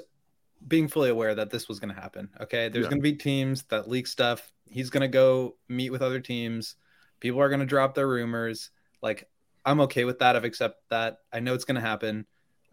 [0.68, 2.30] being fully aware that this was going to happen.
[2.42, 2.90] Okay, there's yeah.
[2.90, 4.52] going to be teams that leak stuff.
[4.68, 6.76] He's going to go meet with other teams.
[7.20, 8.72] People are going to drop their rumors.
[9.02, 9.28] Like,
[9.66, 10.36] I'm okay with that.
[10.36, 11.18] I've accepted that.
[11.34, 12.26] I know it's going to happen.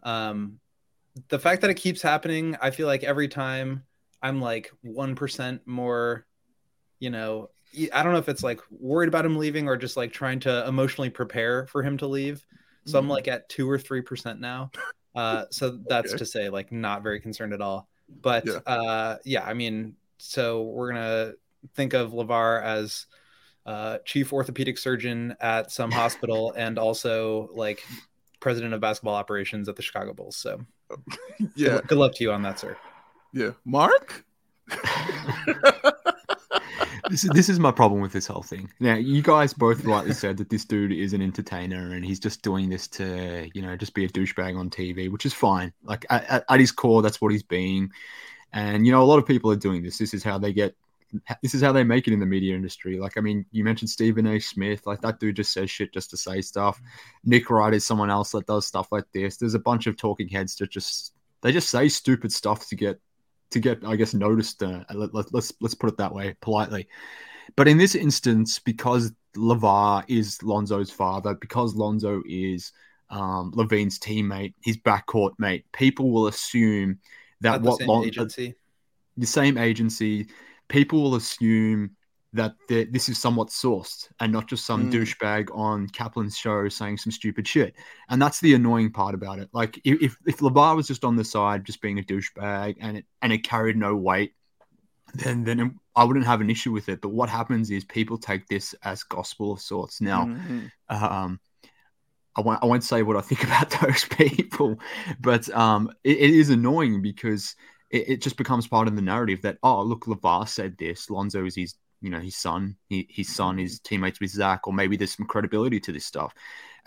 [0.03, 0.59] Um,
[1.29, 3.83] the fact that it keeps happening, I feel like every time
[4.21, 6.25] I'm like 1% more,
[6.99, 7.49] you know,
[7.91, 10.67] I don't know if it's like worried about him leaving or just like trying to
[10.67, 12.45] emotionally prepare for him to leave.
[12.85, 13.11] So I'm mm-hmm.
[13.11, 14.71] like at two or 3% now.
[15.15, 16.17] Uh, so that's okay.
[16.17, 17.87] to say, like, not very concerned at all.
[18.09, 18.53] But yeah.
[18.65, 21.33] Uh, yeah, I mean, so we're gonna
[21.75, 23.05] think of LaVar as
[23.65, 27.83] uh, chief orthopedic surgeon at some hospital and also like
[28.39, 30.35] president of basketball operations at the Chicago Bulls.
[30.35, 30.65] So,
[31.55, 32.77] yeah, good, good luck to you on that, sir.
[33.33, 34.25] Yeah, Mark.
[37.09, 38.69] this is this is my problem with this whole thing.
[38.79, 42.41] Now, you guys both rightly said that this dude is an entertainer and he's just
[42.41, 45.73] doing this to, you know, just be a douchebag on TV, which is fine.
[45.83, 47.91] Like at, at his core, that's what he's being.
[48.51, 49.97] And you know, a lot of people are doing this.
[49.97, 50.75] This is how they get.
[51.41, 52.99] This is how they make it in the media industry.
[52.99, 54.39] Like, I mean, you mentioned Stephen A.
[54.39, 54.85] Smith.
[54.85, 56.81] Like that dude just says shit just to say stuff.
[57.23, 59.37] Nick Wright is someone else that does stuff like this.
[59.37, 62.99] There's a bunch of talking heads that just they just say stupid stuff to get
[63.51, 64.63] to get, I guess, noticed.
[64.63, 66.87] Uh, let, let, let's let's put it that way, politely.
[67.55, 72.71] But in this instance, because LaVar is Lonzo's father, because Lonzo is
[73.09, 76.99] um, LaVine's teammate, his backcourt mate, people will assume
[77.41, 78.55] that what Lon- agency,
[79.17, 80.27] the same agency,
[80.73, 81.91] people will assume
[82.33, 84.91] that this is somewhat sourced and not just some mm.
[84.91, 87.75] douchebag on Kaplan's show saying some stupid shit.
[88.09, 89.49] And that's the annoying part about it.
[89.53, 93.05] Like if if LaVar was just on the side, just being a douchebag, and it
[93.21, 94.33] and it carried no weight,
[95.13, 97.01] then then I wouldn't have an issue with it.
[97.01, 100.01] But what happens is people take this as gospel of sorts.
[100.01, 100.65] Now, mm-hmm.
[100.89, 101.39] um,
[102.35, 104.79] I won't I won't say what I think about those people,
[105.19, 107.55] but um, it, it is annoying because.
[107.93, 111.45] It, it just becomes part of the narrative that oh look LaVar said this Lonzo
[111.45, 114.97] is his you know his son, he, his son is teammates with Zach, or maybe
[114.97, 116.33] there's some credibility to this stuff,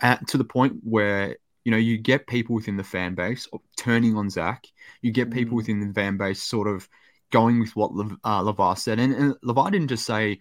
[0.01, 4.15] uh, to the point where you know you get people within the fan base turning
[4.15, 4.67] on Zach,
[5.01, 5.57] you get people mm.
[5.57, 6.87] within the fan base sort of
[7.31, 10.39] going with what Le, uh, LaVar said, and, and LaVar didn't just say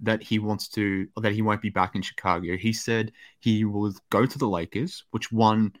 [0.00, 2.56] that he wants to that he won't be back in Chicago.
[2.56, 5.72] He said he will go to the Lakers, which one.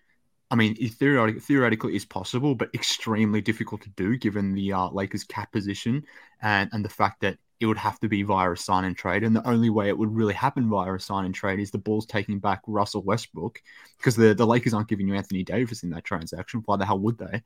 [0.50, 5.24] I mean, theoretically, theoretically is possible, but extremely difficult to do given the uh, Lakers
[5.24, 6.04] cap position
[6.40, 9.24] and, and the fact that it would have to be via a sign and trade.
[9.24, 11.78] And the only way it would really happen via a sign and trade is the
[11.78, 13.60] Bulls taking back Russell Westbrook
[13.98, 16.62] because the, the Lakers aren't giving you Anthony Davis in that transaction.
[16.64, 17.42] Why the hell would they?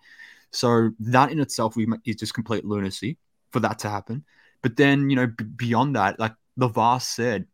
[0.50, 3.16] So that in itself is just complete lunacy
[3.50, 4.24] for that to happen.
[4.60, 7.46] But then, you know, b- beyond that, like LaVar said,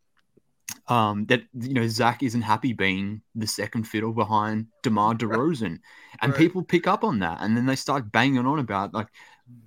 [0.89, 5.79] um, that you know Zach isn't happy being the second fiddle behind DeMar DeRozan,
[6.21, 6.39] and right.
[6.39, 9.09] people pick up on that, and then they start banging on about like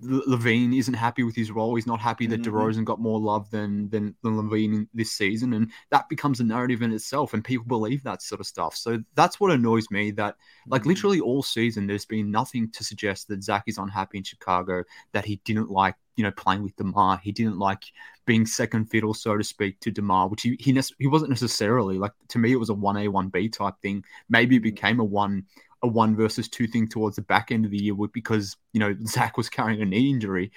[0.04, 1.76] LaVine isn't happy with his role.
[1.76, 2.56] He's not happy that mm-hmm.
[2.56, 6.82] DeRozan got more love than than, than LaVine this season, and that becomes a narrative
[6.82, 7.34] in itself.
[7.34, 8.76] And people believe that sort of stuff.
[8.76, 10.12] So that's what annoys me.
[10.12, 10.36] That
[10.68, 10.90] like mm-hmm.
[10.90, 14.84] literally all season, there's been nothing to suggest that Zach is unhappy in Chicago.
[15.14, 17.20] That he didn't like you know playing with DeMar.
[17.24, 17.84] He didn't like
[18.26, 22.14] being second fiddle, so to speak, to DeMar, which he he, he wasn't necessarily like.
[22.30, 24.04] To me, it was a one A one B type thing.
[24.30, 24.64] Maybe it mm-hmm.
[24.64, 25.46] became a one
[25.84, 28.96] a one versus two thing towards the back end of the year because you know
[29.08, 30.52] Zach was carrying a knee injury,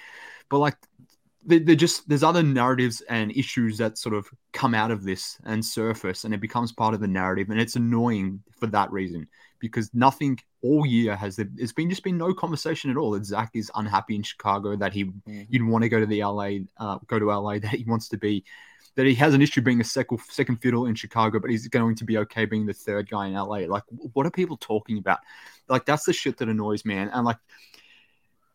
[0.49, 0.77] but like
[1.45, 5.63] they're just there's other narratives and issues that sort of come out of this and
[5.63, 9.27] surface and it becomes part of the narrative and it's annoying for that reason
[9.59, 13.25] because nothing all year has there, has been just been no conversation at all that
[13.25, 15.43] Zach is unhappy in Chicago that he mm-hmm.
[15.49, 18.17] you'd want to go to the LA uh, go to LA that he wants to
[18.17, 18.43] be
[18.95, 21.95] that he has an issue being a second second fiddle in Chicago, but he's going
[21.95, 23.59] to be okay being the third guy in LA.
[23.67, 23.83] Like,
[24.13, 25.19] what are people talking about?
[25.67, 26.95] Like, that's the shit that annoys me.
[26.95, 27.37] And, and like,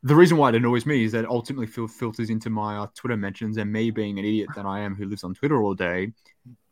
[0.02, 3.16] the reason why it annoys me is that ultimately fil- filters into my uh, Twitter
[3.16, 6.12] mentions, and me being an idiot that I am who lives on Twitter all day,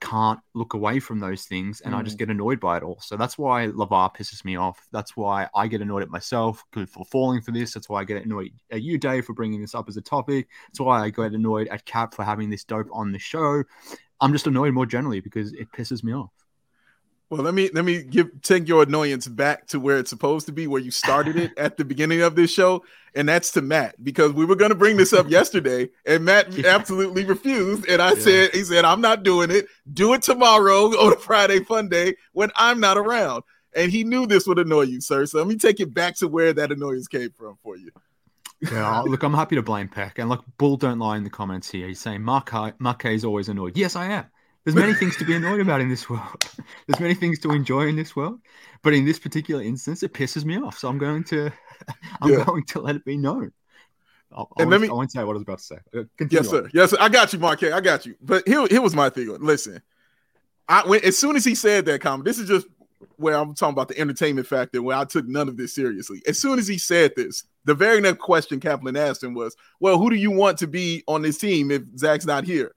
[0.01, 1.99] can't look away from those things, and mm.
[1.99, 2.20] I just mm.
[2.20, 2.99] get annoyed by it all.
[3.03, 4.81] So that's why LaVar pisses me off.
[4.93, 7.74] That's why I get annoyed at myself for falling for this.
[7.74, 10.49] That's why I get annoyed at you, Dave, for bringing this up as a topic.
[10.68, 13.62] That's why I get annoyed at Cap for having this dope on the show.
[14.20, 16.33] I'm just annoyed more generally because it pisses me off.
[17.31, 20.53] Well, let me let me give take your annoyance back to where it's supposed to
[20.53, 22.83] be, where you started it at the beginning of this show,
[23.14, 26.51] and that's to Matt because we were going to bring this up yesterday, and Matt
[26.53, 26.74] yeah.
[26.74, 27.87] absolutely refused.
[27.87, 28.20] And I yeah.
[28.20, 29.66] said, he said, I'm not doing it.
[29.93, 33.43] Do it tomorrow on a Friday Fun Day when I'm not around.
[33.74, 35.26] And he knew this would annoy you, sir.
[35.26, 37.91] So let me take it back to where that annoyance came from for you.
[38.61, 40.18] yeah, look, I'm happy to blame Peck.
[40.18, 41.87] And look, Bull don't lie in the comments here.
[41.87, 42.51] He's saying Mark
[42.81, 43.76] Mark is always annoyed.
[43.76, 44.24] Yes, I am.
[44.68, 46.44] There's many things to be annoyed about in this world.
[46.86, 48.38] There's many things to enjoy in this world,
[48.82, 50.76] but in this particular instance, it pisses me off.
[50.76, 51.50] So I'm going to,
[52.20, 52.44] I'm yeah.
[52.44, 53.50] going to let it be known.
[54.30, 55.76] I'll, and let me, I won't say what I was about to say.
[55.96, 56.68] Uh, continue yes, sir.
[56.74, 56.98] Yes, sir.
[57.00, 57.62] I got you, Mark.
[57.62, 58.14] I got you.
[58.20, 59.34] But here, here was my thing.
[59.40, 59.80] Listen,
[60.68, 62.66] I when as soon as he said that comment, this is just
[63.16, 66.20] where I'm talking about the entertainment factor, where I took none of this seriously.
[66.26, 69.96] As soon as he said this, the very next question Kaplan asked him was, "Well,
[69.96, 72.74] who do you want to be on this team if Zach's not here?"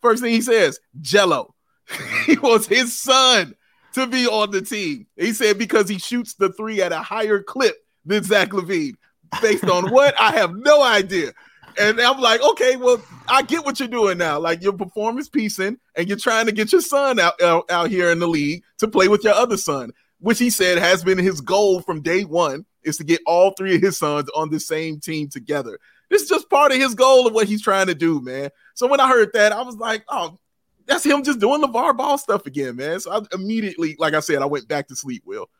[0.00, 1.52] First thing he says, Gelo.
[2.26, 3.54] he wants his son
[3.94, 5.06] to be on the team.
[5.16, 8.94] He said because he shoots the three at a higher clip than Zach LaVine.
[9.42, 10.14] Based on what?
[10.20, 11.32] I have no idea.
[11.78, 14.38] And I'm like, okay, well, I get what you're doing now.
[14.38, 18.10] Like your performance piecing, and you're trying to get your son out, out, out here
[18.10, 21.40] in the league to play with your other son, which he said has been his
[21.40, 24.98] goal from day one is to get all three of his sons on the same
[24.98, 25.78] team together.
[26.10, 28.50] This is just part of his goal of what he's trying to do, man.
[28.78, 30.38] So when I heard that, I was like, oh,
[30.86, 33.00] that's him just doing LaVar Ball stuff again, man.
[33.00, 35.50] So I immediately, like I said, I went back to sleep, Will.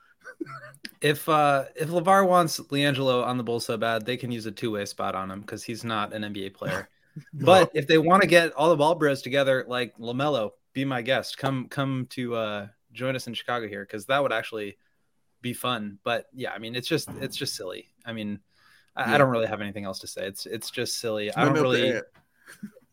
[1.00, 4.52] if uh if LaVar wants LiAngelo on the Bulls so bad, they can use a
[4.52, 6.88] two-way spot on him because he's not an NBA player.
[7.34, 11.02] But if they want to get all the ball bros together, like LaMelo, be my
[11.02, 11.36] guest.
[11.36, 14.78] Come come to uh join us in Chicago here because that would actually
[15.42, 15.98] be fun.
[16.04, 17.88] But yeah, I mean it's just it's just silly.
[18.06, 18.38] I mean,
[18.94, 20.28] I, I, don't really have anything else to say.
[20.28, 21.34] It's it's just silly.
[21.34, 22.00] I don't really.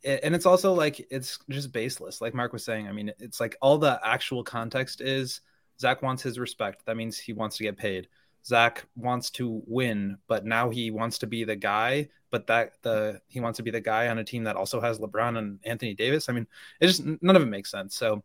[0.06, 2.22] And it's also like it's just baseless.
[2.22, 2.88] Like Mark was saying.
[2.88, 5.42] I mean, it's like all the actual context is
[5.80, 6.86] Zach wants his respect.
[6.86, 8.08] That means he wants to get paid.
[8.46, 12.10] Zach wants to win, but now he wants to be the guy.
[12.30, 15.00] But that the he wants to be the guy on a team that also has
[15.00, 16.30] LeBron and Anthony Davis.
[16.30, 16.48] I mean,
[16.80, 17.96] it just none of it makes sense.
[17.96, 18.24] So,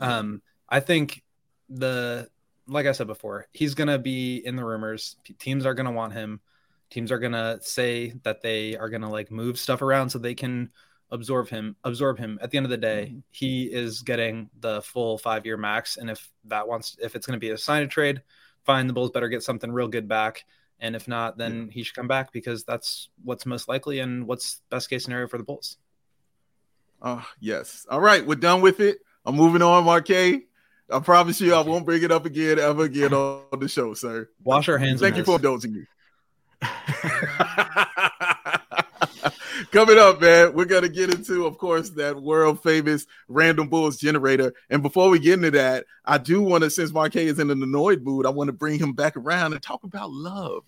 [0.00, 1.22] um, I think
[1.70, 2.28] the
[2.66, 5.16] like I said before, he's gonna be in the rumors.
[5.38, 6.40] Teams are gonna want him
[6.92, 10.70] teams are gonna say that they are gonna like move stuff around so they can
[11.10, 13.18] absorb him absorb him at the end of the day mm-hmm.
[13.30, 17.36] he is getting the full five year max and if that wants if it's going
[17.36, 18.22] to be a sign of trade
[18.64, 20.44] fine the bulls better get something real good back
[20.80, 21.72] and if not then yeah.
[21.72, 25.38] he should come back because that's what's most likely and what's best case scenario for
[25.38, 25.78] the bulls
[27.00, 30.42] oh yes all right we're done with it i'm moving on Mark K
[30.90, 34.28] I promise you, I won't bring it up again ever again on the show, sir.
[34.44, 35.00] Wash our hands.
[35.00, 35.86] Thank you for indulging me.
[39.70, 44.52] Coming up, man, we're gonna get into, of course, that world famous random bulls generator.
[44.68, 47.50] And before we get into that, I do want to, since Mark K is in
[47.50, 50.64] an annoyed mood, I want to bring him back around and talk about love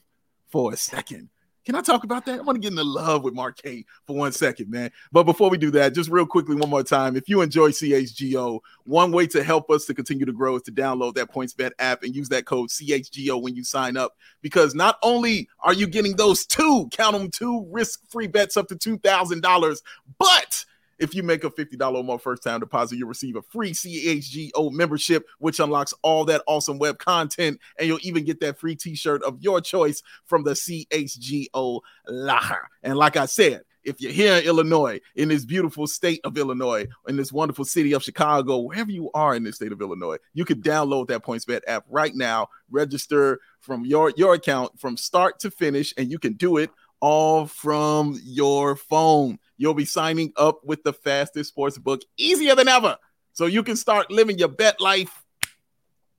[0.49, 1.29] for a second.
[1.65, 2.41] Can I talk about that?
[2.41, 4.91] I want to get into love with Mark K for one second, man.
[5.13, 7.17] But before we do that, just real quickly, one more time.
[7.17, 10.73] If you enjoy CHGO, one way to help us to continue to grow is to
[10.73, 14.15] download that PointsBet app and use that code CHGO when you sign up.
[14.43, 18.77] Because not only are you getting those two, count them two risk-free bets up to
[18.77, 19.83] $2,000,
[20.19, 20.65] but
[21.05, 24.73] if you make a $50 or more first time deposit, you'll receive a free CHGO
[24.73, 27.61] membership, which unlocks all that awesome web content.
[27.79, 32.69] And you'll even get that free t shirt of your choice from the CHGO locker.
[32.83, 36.87] And like I said, if you're here in Illinois, in this beautiful state of Illinois,
[37.07, 40.47] in this wonderful city of Chicago, wherever you are in the state of Illinois, you
[40.47, 45.51] can download that PointsBet app right now, register from your, your account from start to
[45.51, 49.39] finish, and you can do it all from your phone.
[49.57, 52.97] You'll be signing up with the fastest sports book easier than ever.
[53.33, 55.25] So you can start living your bet life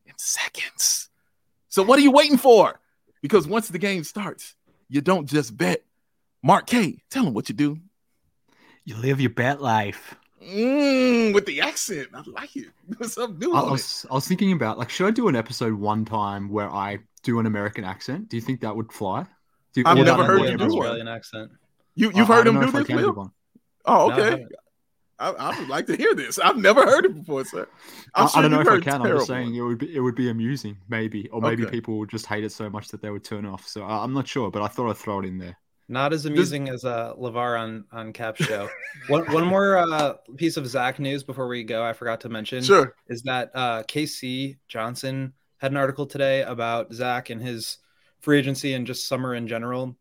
[0.06, 1.10] in seconds.
[1.70, 2.80] So what are you waiting for?
[3.22, 4.56] Because once the game starts,
[4.90, 5.84] you don't just bet.
[6.44, 7.80] Mark K, tell them what you do.
[8.84, 10.16] You live your bet life.
[10.44, 12.10] Mm, with the accent.
[12.14, 12.68] I like it.
[13.10, 15.74] something new I, I was, I was thinking about like, should I do an episode
[15.74, 18.30] one time where I do an American accent?
[18.30, 19.26] Do you think that would fly?
[19.74, 21.52] You, I've never heard you do Australian accent.
[21.96, 23.34] You you've heard him do this, Will?
[23.86, 24.46] Oh, okay.
[25.18, 26.38] I, I, would like to hear this.
[26.40, 27.68] I've never heard it before, sir.
[28.14, 29.02] i sure I don't know if I can.
[29.02, 31.72] I'm just saying it would be it would be amusing, maybe, or maybe okay.
[31.72, 33.66] people would just hate it so much that they would turn off.
[33.66, 35.58] So I'm not sure, but I thought I'd throw it in there.
[35.88, 36.84] Not as amusing this...
[36.84, 38.68] as uh, LaVar on on Cap show.
[39.08, 41.82] one one more uh, piece of Zach news before we go.
[41.82, 42.62] I forgot to mention.
[42.62, 42.94] Sure.
[43.08, 47.78] Is that uh, KC Johnson had an article today about Zach and his
[48.20, 49.96] free agency and just summer in general.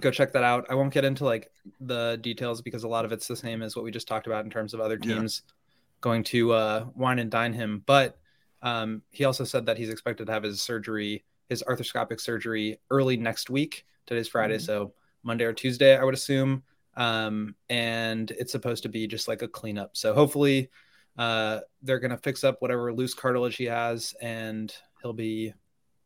[0.00, 0.66] Go check that out.
[0.68, 3.76] I won't get into like the details because a lot of it's the same as
[3.76, 5.52] what we just talked about in terms of other teams yeah.
[6.00, 7.82] going to uh, wine and dine him.
[7.86, 8.18] But
[8.62, 13.16] um, he also said that he's expected to have his surgery, his arthroscopic surgery, early
[13.16, 13.86] next week.
[14.06, 14.64] Today's Friday, mm-hmm.
[14.64, 16.62] so Monday or Tuesday, I would assume.
[16.96, 19.96] Um, and it's supposed to be just like a cleanup.
[19.96, 20.70] So hopefully,
[21.16, 25.54] uh, they're going to fix up whatever loose cartilage he has, and he'll be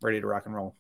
[0.03, 0.75] ready to rock and roll.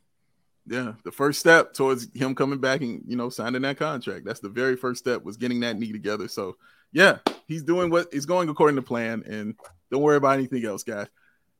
[0.68, 4.24] Yeah, the first step towards him coming back and you know signing that contract.
[4.24, 6.28] That's the very first step was getting that knee together.
[6.28, 6.56] So
[6.92, 9.54] yeah, he's doing what he's going according to plan, and
[9.90, 11.06] don't worry about anything else, guys.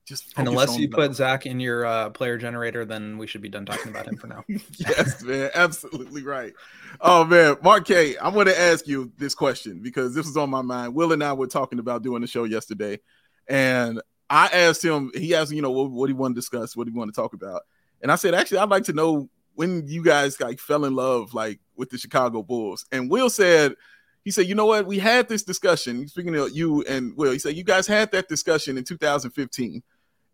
[0.05, 3.49] Just and unless you put Zach in your uh, player generator, then we should be
[3.49, 4.43] done talking about him for now.
[4.49, 6.53] yes, man, absolutely right.
[7.01, 10.51] Oh man, Mark K, I want to ask you this question because this was on
[10.51, 10.95] my mind.
[10.95, 13.01] Will and I were talking about doing the show yesterday,
[13.49, 14.01] and
[14.31, 15.11] I asked him.
[15.15, 17.35] He asked, you know, what, what he want to discuss, what he want to talk
[17.35, 17.63] about,
[18.03, 21.35] and I said, actually, I'd like to know when you guys like fell in love
[21.35, 22.87] like with the Chicago Bulls.
[22.93, 23.75] And Will said
[24.25, 24.87] he said, you know what?
[24.87, 26.07] We had this discussion.
[26.07, 29.83] Speaking of you and Will, he said, you guys had that discussion in 2015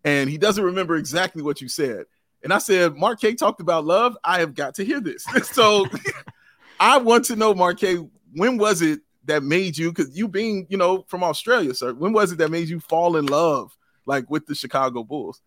[0.04, 2.04] and he doesn't remember exactly what you said.
[2.42, 4.16] And I said, Mark K talked about love.
[4.22, 5.24] I have got to hear this.
[5.52, 5.86] so
[6.80, 7.96] I want to know, Mark K,
[8.34, 12.12] when was it that made you, because you being, you know, from Australia, sir, when
[12.12, 15.40] was it that made you fall in love like with the Chicago Bulls?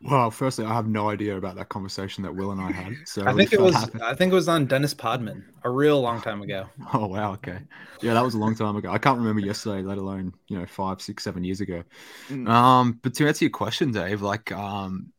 [0.00, 2.94] Well, firstly, I have no idea about that conversation that Will and I had.
[3.04, 4.02] So I think it was happened.
[4.04, 6.66] I think it was on Dennis Podman a real long time ago.
[6.94, 7.58] Oh wow, okay,
[8.00, 8.90] yeah, that was a long time ago.
[8.90, 11.82] I can't remember yesterday, let alone you know five, six, seven years ago.
[12.28, 12.48] Mm.
[12.48, 15.12] Um, but to answer your question, Dave, like um,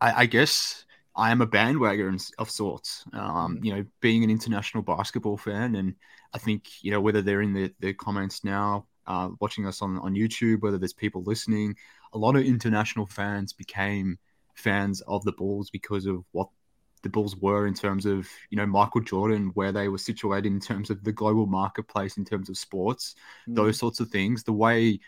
[0.00, 0.84] I, I guess
[1.16, 3.04] I am a bandwagon of sorts.
[3.14, 3.64] Um, mm.
[3.64, 5.94] you know, being an international basketball fan, and
[6.34, 9.98] I think you know whether they're in the, the comments now, uh, watching us on
[9.98, 11.74] on YouTube, whether there's people listening,
[12.12, 14.18] a lot of international fans became
[14.56, 16.48] fans of the Bulls because of what
[17.02, 20.60] the Bulls were in terms of you know Michael Jordan, where they were situated in
[20.60, 23.14] terms of the global marketplace, in terms of sports,
[23.48, 23.54] mm.
[23.54, 24.42] those sorts of things.
[24.42, 24.98] The way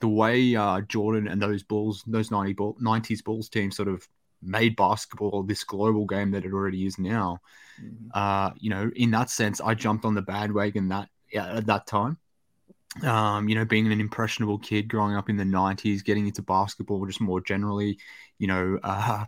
[0.00, 4.06] the way uh, Jordan and those Bulls, those 90 bull, 90s Bulls team sort of
[4.42, 7.40] made basketball this global game that it already is now.
[7.82, 8.08] Mm.
[8.12, 11.86] Uh, you know, in that sense, I jumped on the bandwagon that yeah, at that
[11.86, 12.18] time
[13.02, 17.04] um, you know, being an impressionable kid growing up in the 90s, getting into basketball
[17.06, 17.98] just more generally,
[18.38, 19.24] you know, uh,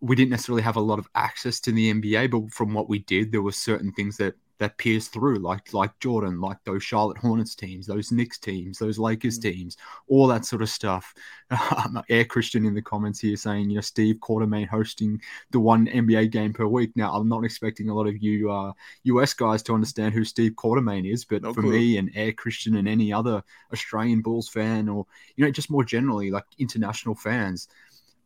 [0.00, 3.00] we didn't necessarily have a lot of access to the NBA, but from what we
[3.00, 7.18] did, there were certain things that that pierced through, like like Jordan, like those Charlotte
[7.18, 9.50] Hornets teams, those Knicks teams, those Lakers mm-hmm.
[9.56, 9.76] teams,
[10.08, 11.14] all that sort of stuff.
[11.50, 15.18] Um, Air Christian in the comments here saying, you know, Steve Quartermaine hosting
[15.50, 16.90] the one NBA game per week.
[16.94, 18.72] Now, I'm not expecting a lot of you uh,
[19.04, 21.72] US guys to understand who Steve Quartermaine is, but no for clue.
[21.72, 23.42] me and Air Christian and any other
[23.72, 27.68] Australian Bulls fan, or you know, just more generally like international fans,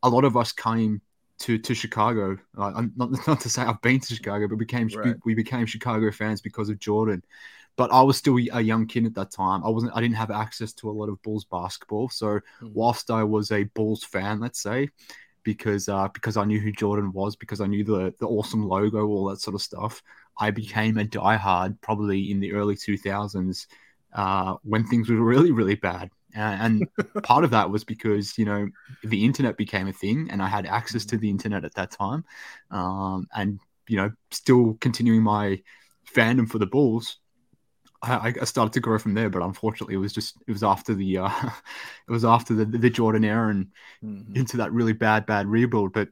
[0.03, 1.01] a lot of us came
[1.41, 2.39] to to Chicago.
[2.57, 5.07] Uh, not not to say I've been to Chicago, but became right.
[5.07, 7.23] we, we, became Chicago fans because of Jordan.
[7.77, 9.65] But I was still a young kid at that time.
[9.65, 9.93] I wasn't.
[9.95, 12.09] I didn't have access to a lot of Bulls basketball.
[12.11, 12.73] So mm.
[12.73, 14.91] whilst I was a Bulls fan, let's say,
[15.43, 19.07] because uh, because I knew who Jordan was, because I knew the the awesome logo,
[19.07, 20.03] all that sort of stuff,
[20.39, 23.69] I became a diehard probably in the early two thousands
[24.13, 26.87] uh, when things were really really bad and
[27.23, 28.69] part of that was because you know
[29.05, 32.25] the internet became a thing and i had access to the internet at that time
[32.71, 35.61] um, and you know still continuing my
[36.15, 37.19] fandom for the bulls
[38.05, 40.95] I, I, started to grow from there but unfortunately it was just it was after
[40.95, 41.31] the uh,
[42.09, 43.69] it was after the, the jordan era and
[44.03, 44.37] mm-hmm.
[44.37, 46.09] into that really bad bad rebuild but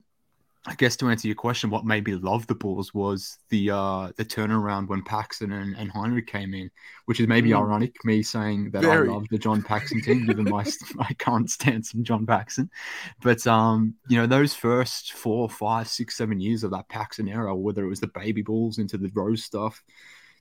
[0.67, 4.13] I guess to answer your question, what made me love the Bulls was the uh,
[4.17, 6.71] the turnaround when Paxton and, and Hinrich came in,
[7.07, 7.59] which is maybe mm.
[7.59, 9.09] ironic, me saying that Very.
[9.09, 12.71] I love the John Paxton team, given my my current stance on John Paxton,
[13.23, 17.57] But um, you know, those first four, five, six, seven years of that Paxton era,
[17.57, 19.83] whether it was the baby Bulls into the Rose stuff,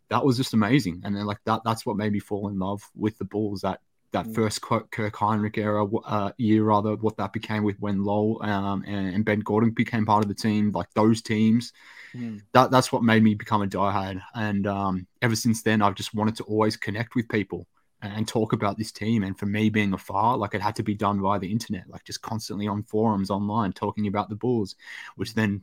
[0.09, 1.01] that was just amazing.
[1.05, 3.61] And then like that, that's what made me fall in love with the Bulls.
[3.61, 3.79] That
[4.11, 4.35] that mm.
[4.35, 9.15] first Kirk Hinrich era uh, year, rather, what that became with when Luol um, and,
[9.15, 11.73] and, Ben Gordon became part of the team, like those teams.
[12.13, 12.41] Mm.
[12.53, 16.13] That that's what made me become a diehard, and um, ever since then, I've just
[16.13, 17.67] wanted to always connect with people
[18.01, 19.23] and, and talk about this team.
[19.23, 22.03] And for me, being afar, like it had to be done via the internet, like
[22.03, 24.75] just constantly on forums online talking about the Bulls,
[25.15, 25.61] which then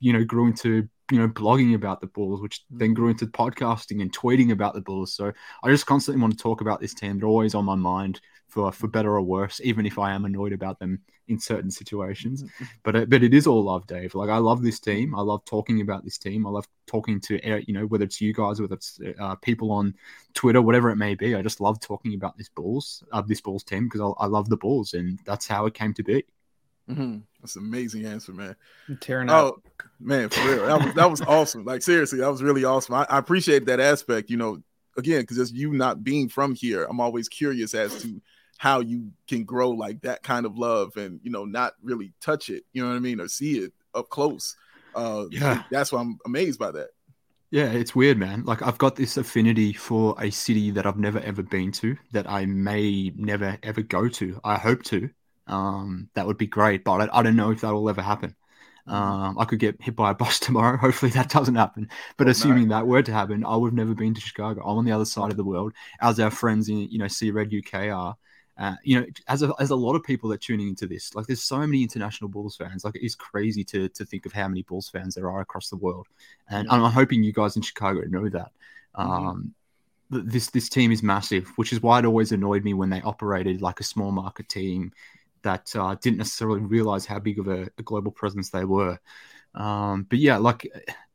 [0.00, 4.00] you know grew into you know, blogging about the Bulls, which then grew into podcasting
[4.00, 5.12] and tweeting about the Bulls.
[5.12, 5.30] So
[5.62, 7.18] I just constantly want to talk about this team.
[7.18, 10.54] They're always on my mind for for better or worse, even if I am annoyed
[10.54, 12.44] about them in certain situations.
[12.82, 14.14] But it, but it is all love, Dave.
[14.14, 15.14] Like I love this team.
[15.14, 16.46] I love talking about this team.
[16.46, 19.70] I love talking to uh, you know whether it's you guys, whether it's uh, people
[19.70, 19.94] on
[20.32, 21.34] Twitter, whatever it may be.
[21.34, 24.48] I just love talking about this Bulls, uh, this Bulls team because I, I love
[24.48, 26.24] the Bulls, and that's how it came to be.
[26.90, 27.18] Mm-hmm.
[27.40, 28.56] That's an amazing answer, man.
[29.00, 29.62] tearing oh, out.
[30.00, 31.64] man, for real, that was that was awesome.
[31.64, 32.94] Like seriously, that was really awesome.
[32.94, 34.30] I, I appreciate that aspect.
[34.30, 34.62] You know,
[34.96, 36.84] again, because it's you not being from here.
[36.84, 38.20] I'm always curious as to
[38.58, 42.50] how you can grow like that kind of love and you know not really touch
[42.50, 42.64] it.
[42.72, 44.56] You know what I mean, or see it up close.
[44.94, 46.88] Uh, yeah, that's why I'm amazed by that.
[47.50, 48.44] Yeah, it's weird, man.
[48.44, 52.28] Like I've got this affinity for a city that I've never ever been to, that
[52.28, 54.40] I may never ever go to.
[54.42, 55.10] I hope to.
[55.46, 58.34] Um, that would be great, but I, I don't know if that will ever happen.
[58.88, 58.94] Mm-hmm.
[58.94, 60.76] Um, I could get hit by a bus tomorrow.
[60.76, 61.88] Hopefully that doesn't happen.
[62.16, 62.76] But oh, assuming no.
[62.76, 64.62] that were to happen, I would have never been to Chicago.
[64.62, 67.30] I'm on the other side of the world, as our friends in you know C
[67.30, 68.16] Red UK are.
[68.58, 71.14] Uh, you know, as a, as a lot of people that are tuning into this,
[71.14, 72.84] like there's so many international Bulls fans.
[72.84, 75.76] Like it's crazy to to think of how many Bulls fans there are across the
[75.76, 76.06] world,
[76.48, 76.84] and mm-hmm.
[76.84, 78.50] I'm hoping you guys in Chicago know that.
[78.96, 79.10] Mm-hmm.
[79.10, 79.54] Um.
[80.14, 83.62] This this team is massive, which is why it always annoyed me when they operated
[83.62, 84.92] like a small market team
[85.42, 88.98] that uh, didn't necessarily realize how big of a, a global presence they were.
[89.54, 90.70] Um, but yeah, like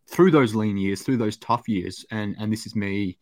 [0.07, 3.17] through those lean years, through those tough years, and and this is me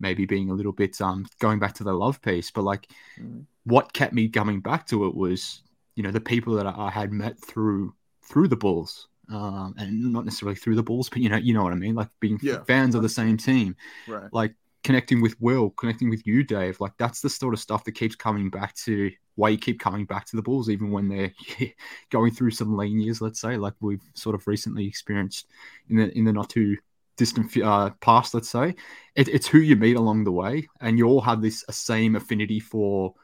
[0.00, 2.88] maybe being a little bit um going back to the love piece, but like
[3.18, 3.44] mm.
[3.64, 5.62] what kept me coming back to it was
[5.94, 9.08] you know the people that I had met through through the Bulls.
[9.32, 11.94] Um, and not necessarily through the Bulls, but you know, you know what I mean.
[11.94, 12.64] Like being yeah.
[12.64, 13.76] fans of the same team,
[14.06, 14.28] right?
[14.30, 16.80] Like connecting with Will, connecting with you, Dave.
[16.80, 20.04] Like that's the sort of stuff that keeps coming back to why you keep coming
[20.04, 21.32] back to the Bulls, even when they're
[22.10, 25.46] going through some lean years, let's say, like we've sort of recently experienced
[25.88, 26.76] in the in the not too
[27.16, 28.74] distant uh, past, let's say.
[29.14, 32.60] It, it's who you meet along the way, and you all have this same affinity
[32.60, 33.14] for.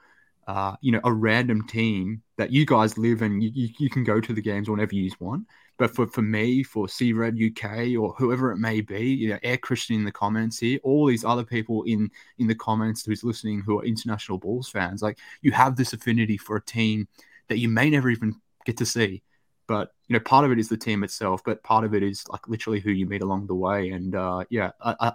[0.49, 4.03] Uh, you know, a random team that you guys live and you, you, you can
[4.03, 5.46] go to the games whenever you want.
[5.76, 9.38] But for, for me, for C Red UK or whoever it may be, you know,
[9.42, 13.22] Air Christian in the comments here, all these other people in in the comments who's
[13.22, 17.07] listening who are international Bulls fans, like you have this affinity for a team
[17.49, 18.34] that you may never even
[18.64, 19.22] get to see.
[19.66, 22.24] But you know, part of it is the team itself, but part of it is
[22.30, 23.90] like literally who you meet along the way.
[23.90, 25.12] And uh, yeah, I, I,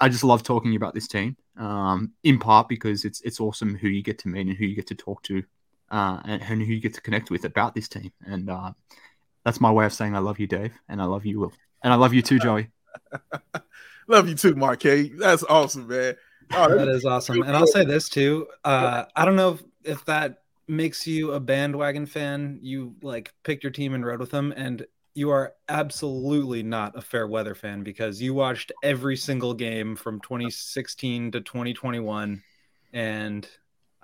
[0.00, 1.36] I just love talking about this team.
[1.56, 4.74] Um, in part because it's it's awesome who you get to meet and who you
[4.74, 5.42] get to talk to,
[5.90, 8.12] uh, and, and who you get to connect with about this team.
[8.26, 8.72] And uh,
[9.44, 11.92] that's my way of saying I love you, Dave, and I love you, Will, and
[11.92, 12.70] I love you too, Joey.
[14.08, 15.10] love you too, Mark K.
[15.10, 16.16] That's awesome, man.
[16.52, 17.42] Oh, that is awesome.
[17.42, 18.46] And I'll say this too.
[18.64, 22.58] Uh, I don't know if, if that makes you a bandwagon fan.
[22.62, 24.84] You like picked your team and rode with them, and
[25.14, 30.20] you are absolutely not a fair weather fan because you watched every single game from
[30.20, 32.42] 2016 to 2021,
[32.92, 33.48] and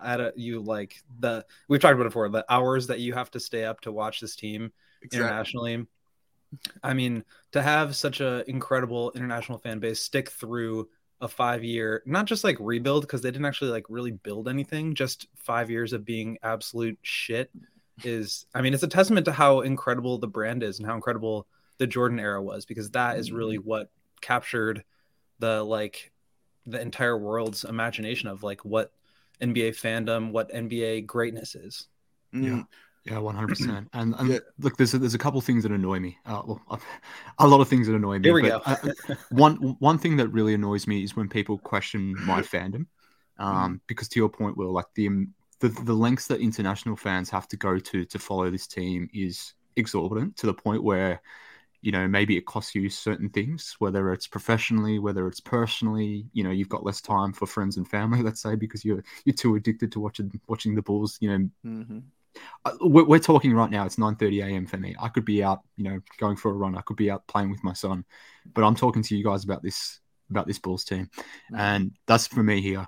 [0.03, 3.41] at you like the we've talked about it before the hours that you have to
[3.41, 5.27] stay up to watch this team exactly.
[5.27, 5.87] internationally.
[6.83, 10.89] I mean, to have such an incredible international fan base stick through
[11.21, 14.95] a five year, not just like rebuild because they didn't actually like really build anything,
[14.95, 17.51] just five years of being absolute shit
[18.07, 21.47] is, I mean, it's a testament to how incredible the brand is and how incredible
[21.79, 23.69] the Jordan era was because that is really mm-hmm.
[23.69, 23.91] what
[24.21, 24.85] captured
[25.39, 26.13] the like
[26.67, 28.93] the entire world's imagination of like what
[29.41, 31.89] NBA fandom, what NBA greatness is.
[32.33, 32.63] Yeah.
[33.05, 33.89] Yeah, one hundred percent.
[33.95, 34.39] And and yeah.
[34.59, 36.19] look, there's a, there's a couple things that annoy me.
[36.27, 36.81] Uh, well,
[37.39, 38.29] a lot of things that annoy me.
[38.29, 38.61] Here we go.
[38.67, 38.77] uh,
[39.31, 42.87] one one thing that really annoys me is when people question my fandom,
[43.39, 43.81] um, mm.
[43.87, 45.09] because to your point, Will, like the,
[45.61, 49.55] the the lengths that international fans have to go to to follow this team is
[49.77, 51.23] exorbitant to the point where,
[51.83, 56.27] you know, maybe it costs you certain things, whether it's professionally, whether it's personally.
[56.33, 59.35] You know, you've got less time for friends and family, let's say, because you're you're
[59.35, 61.19] too addicted to watching watching the Bulls.
[61.21, 61.51] You know.
[61.65, 61.99] Mm-hmm
[62.65, 63.85] uh, we're, we're, talking right now.
[63.85, 64.67] It's 9:30 a.m.
[64.67, 64.95] for me.
[65.01, 66.77] I could be out, you know, going for a run.
[66.77, 68.05] I could be out playing with my son,
[68.55, 70.01] but I'm talking to you guys about this
[70.31, 71.57] about this Bulls team, mm-hmm.
[71.57, 72.87] and that's for me here.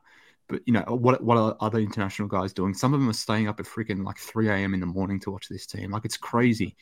[0.53, 2.75] But you know, what what are other international guys doing?
[2.75, 4.75] Some of them are staying up at freaking like 3 a.m.
[4.75, 5.91] in the morning to watch this team.
[5.91, 6.77] Like it's crazy.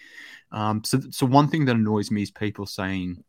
[0.51, 3.23] Um, so so one thing that annoys me is people saying,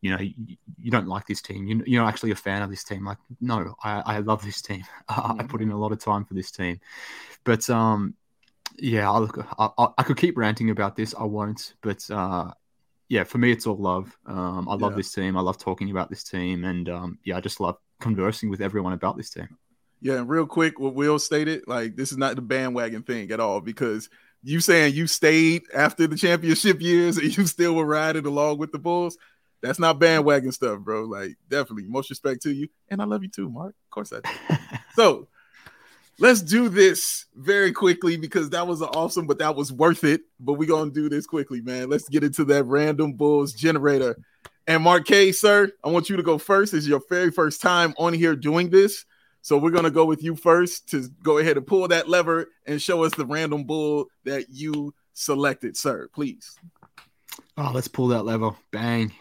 [0.00, 1.68] you know, you, you don't like this team.
[1.68, 3.04] You, you're not actually a fan of this team.
[3.04, 4.82] Like, no, I, I love this team.
[5.08, 5.40] Mm-hmm.
[5.40, 6.80] I put in a lot of time for this team,
[7.44, 8.14] but um
[8.76, 11.14] yeah, I look, I, I, could keep ranting about this.
[11.16, 12.50] I won't, but uh,
[13.08, 14.16] yeah, for me, it's all love.
[14.26, 14.96] Um, I love yeah.
[14.96, 15.36] this team.
[15.36, 18.92] I love talking about this team, and um, yeah, I just love conversing with everyone
[18.92, 19.56] about this team.
[20.04, 23.40] Yeah, and real quick, what Will stated, like this is not the bandwagon thing at
[23.40, 24.10] all because
[24.42, 28.70] you saying you stayed after the championship years and you still were riding along with
[28.70, 29.16] the Bulls.
[29.62, 31.04] That's not bandwagon stuff, bro.
[31.04, 33.74] Like, definitely, most respect to you, and I love you too, Mark.
[33.86, 34.56] Of course I do.
[34.94, 35.28] so,
[36.18, 40.20] let's do this very quickly because that was awesome, but that was worth it.
[40.38, 41.88] But we're gonna do this quickly, man.
[41.88, 44.18] Let's get into that random Bulls generator.
[44.66, 46.74] And Mark K, sir, I want you to go first.
[46.74, 49.06] It's your very first time on here doing this.
[49.44, 52.80] So we're gonna go with you first to go ahead and pull that lever and
[52.80, 56.08] show us the random bull that you selected, sir.
[56.14, 56.56] Please.
[57.58, 58.52] Oh, let's pull that lever.
[58.70, 59.12] Bang.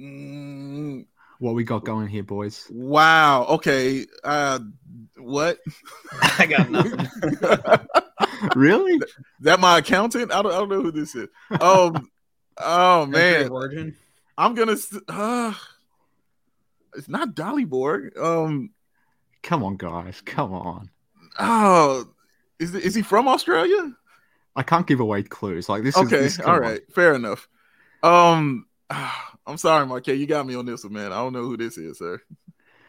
[0.00, 1.06] Mm.
[1.40, 2.68] What we got going here, boys?
[2.70, 3.44] Wow.
[3.46, 4.06] Okay.
[4.22, 4.60] Uh,
[5.16, 5.58] what?
[6.38, 7.08] I got nothing.
[8.54, 9.00] really?
[9.40, 10.32] That my accountant?
[10.32, 11.28] I don't, I don't know who this is.
[11.60, 12.08] Um.
[12.56, 13.48] oh man.
[13.48, 13.96] Origin.
[14.38, 14.76] I'm gonna.
[15.08, 15.54] Uh,
[16.94, 18.16] it's not Dolly Borg.
[18.16, 18.70] Um.
[19.42, 20.20] Come on, guys.
[20.24, 20.90] Come on.
[21.38, 22.06] Oh,
[22.58, 23.92] is is he from Australia?
[24.54, 25.68] I can't give away clues.
[25.68, 25.96] Like this.
[25.96, 26.94] Okay, is, this, all right, on.
[26.94, 27.48] fair enough.
[28.02, 30.14] Um, I'm sorry, Mark K.
[30.14, 31.12] You got me on this one, man.
[31.12, 32.20] I don't know who this is, sir.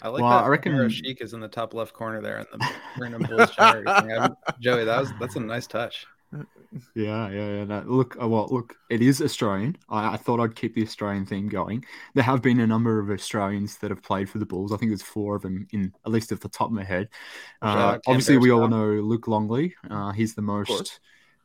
[0.01, 0.43] I like well, that.
[0.43, 3.49] I reckon Sheik is in the top left corner there in the random Bulls
[4.59, 6.05] Joey, that was that's a nice touch.
[6.95, 7.63] Yeah, yeah, yeah.
[7.65, 9.77] No, look, uh, well, look, it is Australian.
[9.89, 11.85] I, I, thought I'd keep the Australian theme going.
[12.15, 14.71] There have been a number of Australians that have played for the Bulls.
[14.71, 17.09] I think there's four of them in at least at the top of my head.
[17.61, 19.75] Uh, obviously, we all know Luke Longley.
[19.89, 20.99] Uh, he's the most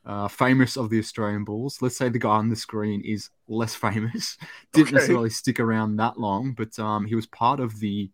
[0.07, 1.82] uh, famous of the Australian Bulls.
[1.82, 4.39] Let's say the guy on the screen is less famous.
[4.72, 4.95] Didn't okay.
[4.95, 8.11] necessarily stick around that long, but um, he was part of the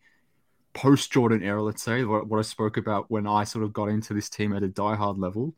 [0.75, 1.63] post Jordan era.
[1.63, 4.53] Let's say what, what I spoke about when I sort of got into this team
[4.53, 5.55] at a diehard level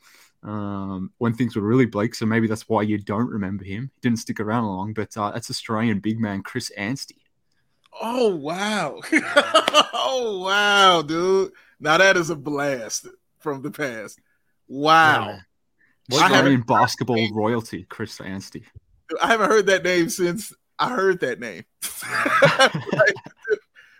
[0.46, 2.14] um, when things were really bleak.
[2.14, 3.90] So maybe that's why you don't remember him.
[3.94, 7.18] He didn't stick around long, but uh, that's Australian big man Chris Anstey.
[8.00, 9.00] Oh wow!
[9.92, 11.52] oh wow, dude!
[11.80, 14.20] Now that is a blast from the past.
[14.68, 15.38] Wow!
[16.08, 16.18] Yeah.
[16.18, 18.64] Australian basketball royalty, Chris Anstey.
[19.22, 21.64] I haven't heard that name since I heard that name.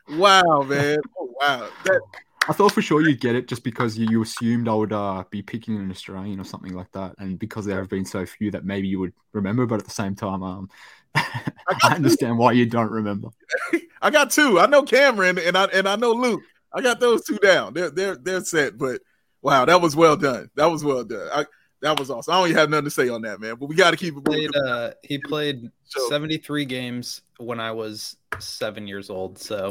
[0.19, 0.99] wow, man!
[1.19, 1.69] Oh wow!
[1.85, 2.03] That
[2.49, 5.25] I thought for sure you'd get it just because you, you assumed I would uh,
[5.31, 8.51] be picking an Australian or something like that, and because there have been so few
[8.53, 9.67] that maybe you would remember.
[9.67, 10.71] But at the same time, um,
[11.15, 13.29] I, I understand why you don't remember.
[14.03, 14.61] I got two.
[14.61, 16.43] I know Cameron and I and I know Luke.
[16.73, 17.75] I got those two down.
[17.75, 18.79] They're they're they're set.
[18.79, 19.01] But
[19.43, 20.51] wow, that was well done.
[20.55, 21.29] That was well done.
[21.33, 21.47] I,
[21.83, 22.33] that was awesome.
[22.33, 23.57] I don't even have nothing to say on that, man.
[23.57, 24.25] But we got to keep it.
[24.25, 26.09] Played, uh, he played so.
[26.09, 29.39] 73 games when I was seven years old.
[29.39, 29.71] So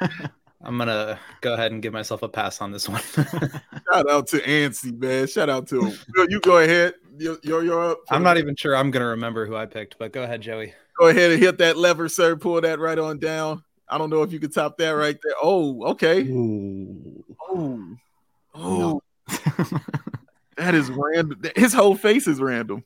[0.64, 3.02] I'm gonna go ahead and give myself a pass on this one.
[3.12, 5.26] Shout out to Anstey, man.
[5.26, 5.98] Shout out to him.
[6.28, 6.94] You go ahead.
[7.18, 8.00] You're, you're up.
[8.10, 10.72] I'm not even sure I'm gonna remember who I picked, but go ahead, Joey.
[10.98, 12.34] Go ahead and hit that lever, sir.
[12.36, 13.62] Pull that right on down.
[13.88, 15.34] I don't know if you could top that right there.
[15.42, 16.22] Oh, okay.
[16.22, 17.24] Ooh.
[17.50, 17.96] Oh,
[18.54, 19.00] oh.
[20.56, 21.42] that is random.
[21.56, 22.84] His whole face is random.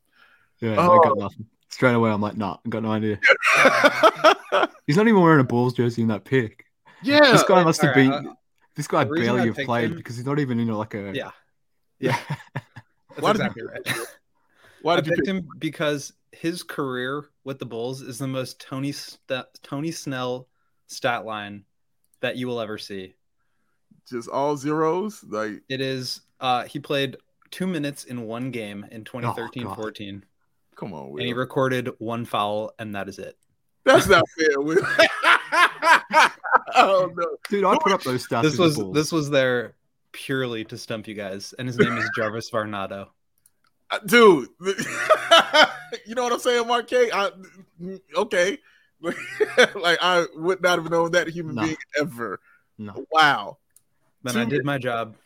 [0.61, 0.99] Yeah, oh.
[0.99, 1.21] I got oh.
[1.21, 1.47] nothing.
[1.69, 3.21] Straight away, I'm like, nah, I got no idea.
[4.87, 6.65] He's not even wearing a Bulls jersey in that pick.
[7.03, 8.13] Yeah, this guy must have been.
[8.13, 8.35] Uh,
[8.75, 11.13] this guy barely have played him, because he's not even in like a.
[11.15, 11.31] Yeah,
[11.99, 12.19] yeah.
[12.55, 14.07] That's Why exactly right.
[14.83, 15.49] Why did I you pick him?
[15.59, 20.49] Because his career with the Bulls is the most Tony St- Tony Snell
[20.87, 21.65] stat line
[22.21, 23.15] that you will ever see.
[24.09, 26.21] Just all zeros, like it is.
[26.41, 27.17] Uh, he played
[27.51, 30.23] two minutes in one game in 2013-14.
[30.77, 31.19] Come on, Will.
[31.19, 33.37] and he recorded one foul, and that is it.
[33.85, 34.87] That's not fair, Will.
[36.77, 37.65] oh no, dude!
[37.65, 38.43] I put up those stats.
[38.43, 39.75] This was this was there
[40.13, 43.09] purely to stump you guys, and his name is Jarvis Varnado.
[43.91, 44.49] Uh, dude,
[46.07, 47.11] you know what I'm saying, Mark K?
[47.13, 47.31] I,
[48.17, 48.59] okay,
[49.01, 51.63] like I would not have known that human no.
[51.63, 52.41] being ever.
[52.77, 53.05] No.
[53.11, 53.59] Wow.
[54.23, 55.17] Then Two I did my job.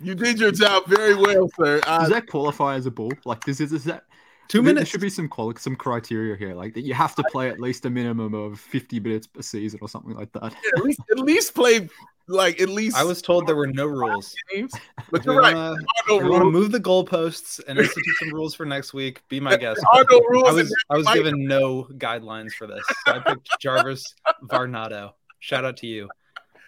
[0.00, 1.80] You did your job very well, sir.
[1.80, 3.12] Does that qualify as a bull?
[3.24, 4.04] Like, this is, is that
[4.48, 4.80] Two minutes.
[4.80, 7.60] There should be some quality, some criteria here, like that you have to play at
[7.60, 10.52] least a minimum of fifty minutes per season or something like that.
[10.52, 11.88] Yeah, at least, at least play
[12.28, 12.96] like at least.
[12.96, 14.34] I was told there were no rules.
[15.10, 15.54] but you're right.
[15.54, 15.76] Wanna,
[16.08, 16.38] no rules.
[16.38, 19.22] to move the goalposts and institute some rules for next week.
[19.28, 19.80] Be my guest.
[19.94, 20.48] There no rules.
[20.48, 22.84] I was I was given no guidelines for this.
[23.06, 24.14] So I picked Jarvis
[24.44, 25.12] Varnado.
[25.40, 26.08] Shout out to you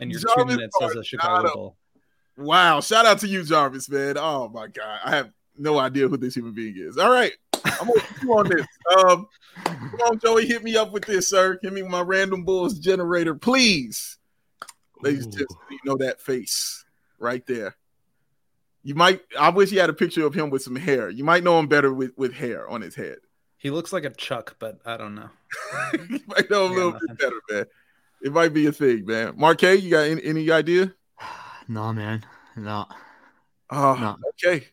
[0.00, 0.90] and your Jarvis two minutes Varnado.
[0.90, 1.76] as a Chicago Bull.
[2.38, 2.80] Wow!
[2.80, 4.16] Shout out to you, Jarvis, man.
[4.18, 6.98] Oh my god, I have no idea who this human being is.
[6.98, 7.32] All right.
[7.80, 8.66] I'm gonna put you on this.
[8.98, 9.28] Um,
[9.64, 11.58] come on, Joey, hit me up with this, sir.
[11.62, 14.18] Give me my random bulls generator, please.
[15.02, 16.84] Ladies and gentlemen, you know that face
[17.18, 17.76] right there.
[18.82, 19.20] You might.
[19.38, 21.10] I wish you had a picture of him with some hair.
[21.10, 23.16] You might know him better with with hair on his head.
[23.58, 25.28] He looks like a Chuck, but I don't know.
[26.08, 27.08] you might know him a little nothing.
[27.08, 27.64] bit better, man.
[28.22, 29.34] It might be a thing, man.
[29.36, 30.94] Mark K, you got any, any idea?
[31.68, 32.24] No, man.
[32.54, 32.86] No.
[33.70, 34.16] Oh, no.
[34.28, 34.68] okay.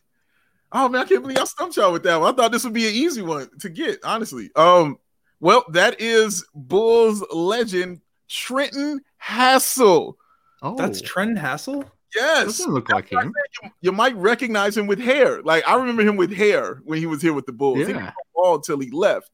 [0.74, 2.32] Oh man, I can't believe I stumped y'all with that one.
[2.32, 4.50] I thought this would be an easy one to get, honestly.
[4.56, 4.98] Um,
[5.38, 10.14] well, that is Bulls legend Trenton Hassell.
[10.62, 11.88] Oh, that's Trenton Hassell.
[12.14, 13.32] Yes, doesn't look like him.
[13.62, 15.42] You, you, might recognize him with hair.
[15.42, 17.78] Like I remember him with hair when he was here with the Bulls.
[17.78, 17.86] Yeah.
[17.86, 19.30] He didn't ball until he left.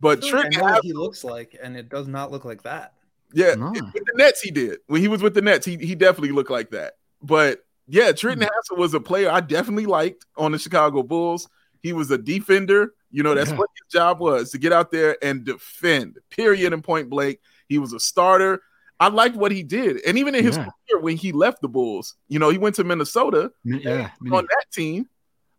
[0.00, 2.94] But Trenton, like he looks like, and it does not look like that.
[3.32, 3.70] Yeah, no.
[3.70, 4.78] with the Nets, he did.
[4.86, 6.94] When he was with the Nets, he he definitely looked like that.
[7.22, 8.80] But yeah, Trenton mm-hmm.
[8.80, 11.48] Was a player I definitely liked on the Chicago Bulls.
[11.82, 12.94] He was a defender.
[13.10, 13.56] You know, that's yeah.
[13.56, 17.38] what his job was to get out there and defend, period, and point blank.
[17.68, 18.62] He was a starter.
[18.98, 20.00] I liked what he did.
[20.06, 20.64] And even in his yeah.
[20.64, 24.64] career, when he left the Bulls, you know, he went to Minnesota yeah, on that
[24.72, 25.08] team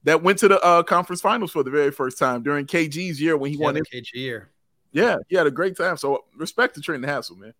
[0.03, 3.37] that went to the uh, conference finals for the very first time during KG's year
[3.37, 4.51] when he yeah, won the KG year.
[4.91, 5.97] Yeah, he had a great time.
[5.97, 7.53] So respect to Trenton Hassell, man.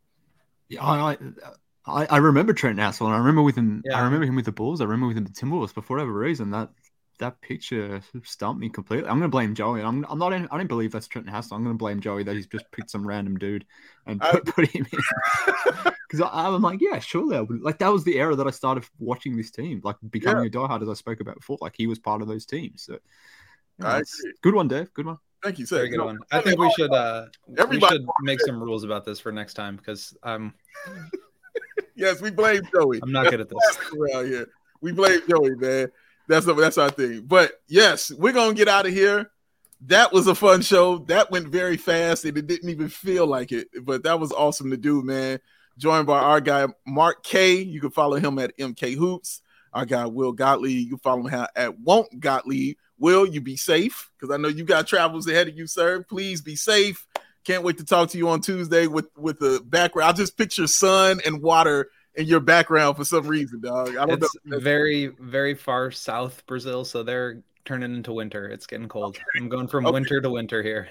[0.69, 1.17] Yeah, I,
[1.87, 3.83] I, I remember Trent Hassell, and I remember with him.
[3.85, 3.99] Yeah.
[3.99, 4.81] I remember him with the Bulls.
[4.81, 5.73] I remember with him the Timberwolves.
[5.73, 6.69] But for whatever reason, that
[7.19, 9.07] that picture stumped me completely.
[9.07, 9.81] I'm going to blame Joey.
[9.81, 10.33] I'm, I'm not.
[10.33, 11.53] In, I don't believe that's Trent Hassell.
[11.53, 13.65] I'm going to blame Joey that he's just picked some random dude
[14.05, 14.99] and put, put him in.
[16.07, 17.35] Because I'm like, yeah, surely.
[17.35, 17.61] I would.
[17.61, 20.61] Like that was the era that I started watching this team, like becoming yeah.
[20.61, 21.57] a diehard, as I spoke about before.
[21.59, 22.83] Like he was part of those teams.
[22.83, 22.99] So,
[23.81, 24.01] yeah,
[24.43, 24.93] good one, Dave.
[24.93, 25.17] Good one.
[25.43, 25.77] Thank you, sir.
[25.77, 26.19] Very good one.
[26.31, 26.91] I think we should.
[26.91, 27.25] uh
[27.57, 30.53] Everybody we should make some rules about this for next time because I'm.
[31.95, 32.99] yes, we blame Joey.
[33.01, 34.47] I'm not good at this around here.
[34.81, 35.91] We blame Joey, man.
[36.27, 37.21] That's that's our thing.
[37.21, 39.31] But yes, we're gonna get out of here.
[39.81, 40.99] That was a fun show.
[40.99, 43.67] That went very fast, and it didn't even feel like it.
[43.83, 45.39] But that was awesome to do, man.
[45.77, 47.57] Joined by our guy Mark K.
[47.57, 49.41] You can follow him at MK Hoops.
[49.73, 50.83] Our guy Will Gottlieb.
[50.83, 52.77] You can follow him at Won't Gottlieb.
[52.97, 54.09] Will you be safe?
[54.17, 56.03] Because I know you got travels ahead of you, sir.
[56.03, 57.05] Please be safe.
[57.45, 60.09] Can't wait to talk to you on Tuesday with with the background.
[60.09, 63.95] I just picture sun and water in your background for some reason, dog.
[63.97, 64.59] I don't it's know.
[64.59, 68.47] very very far south Brazil, so they're turning into winter.
[68.47, 69.17] It's getting cold.
[69.37, 69.93] I'm going from okay.
[69.93, 70.89] winter to winter here.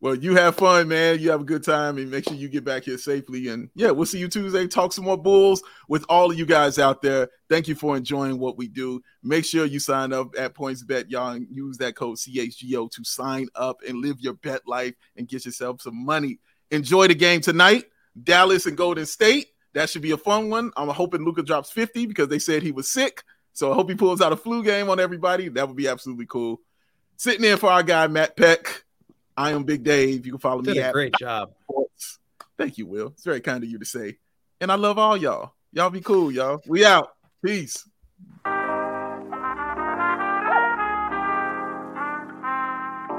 [0.00, 1.18] Well, you have fun, man.
[1.18, 3.48] You have a good time and make sure you get back here safely.
[3.48, 4.68] And yeah, we'll see you Tuesday.
[4.68, 7.28] Talk some more Bulls with all of you guys out there.
[7.48, 9.02] Thank you for enjoying what we do.
[9.24, 13.48] Make sure you sign up at PointsBet, y'all, and use that code CHGO to sign
[13.56, 16.38] up and live your bet life and get yourself some money.
[16.70, 17.86] Enjoy the game tonight.
[18.22, 19.48] Dallas and Golden State.
[19.74, 20.70] That should be a fun one.
[20.76, 23.24] I'm hoping Luka drops 50 because they said he was sick.
[23.52, 25.48] So I hope he pulls out a flu game on everybody.
[25.48, 26.60] That would be absolutely cool.
[27.16, 28.84] Sitting in for our guy, Matt Peck.
[29.38, 30.26] I am Big Dave.
[30.26, 30.82] You can follow Did me.
[30.82, 31.52] A great job.
[31.62, 32.18] Sports.
[32.58, 33.12] Thank you, Will.
[33.14, 34.18] It's very kind of you to say.
[34.60, 35.52] And I love all y'all.
[35.72, 36.60] Y'all be cool, y'all.
[36.66, 37.12] We out.
[37.44, 37.88] Peace.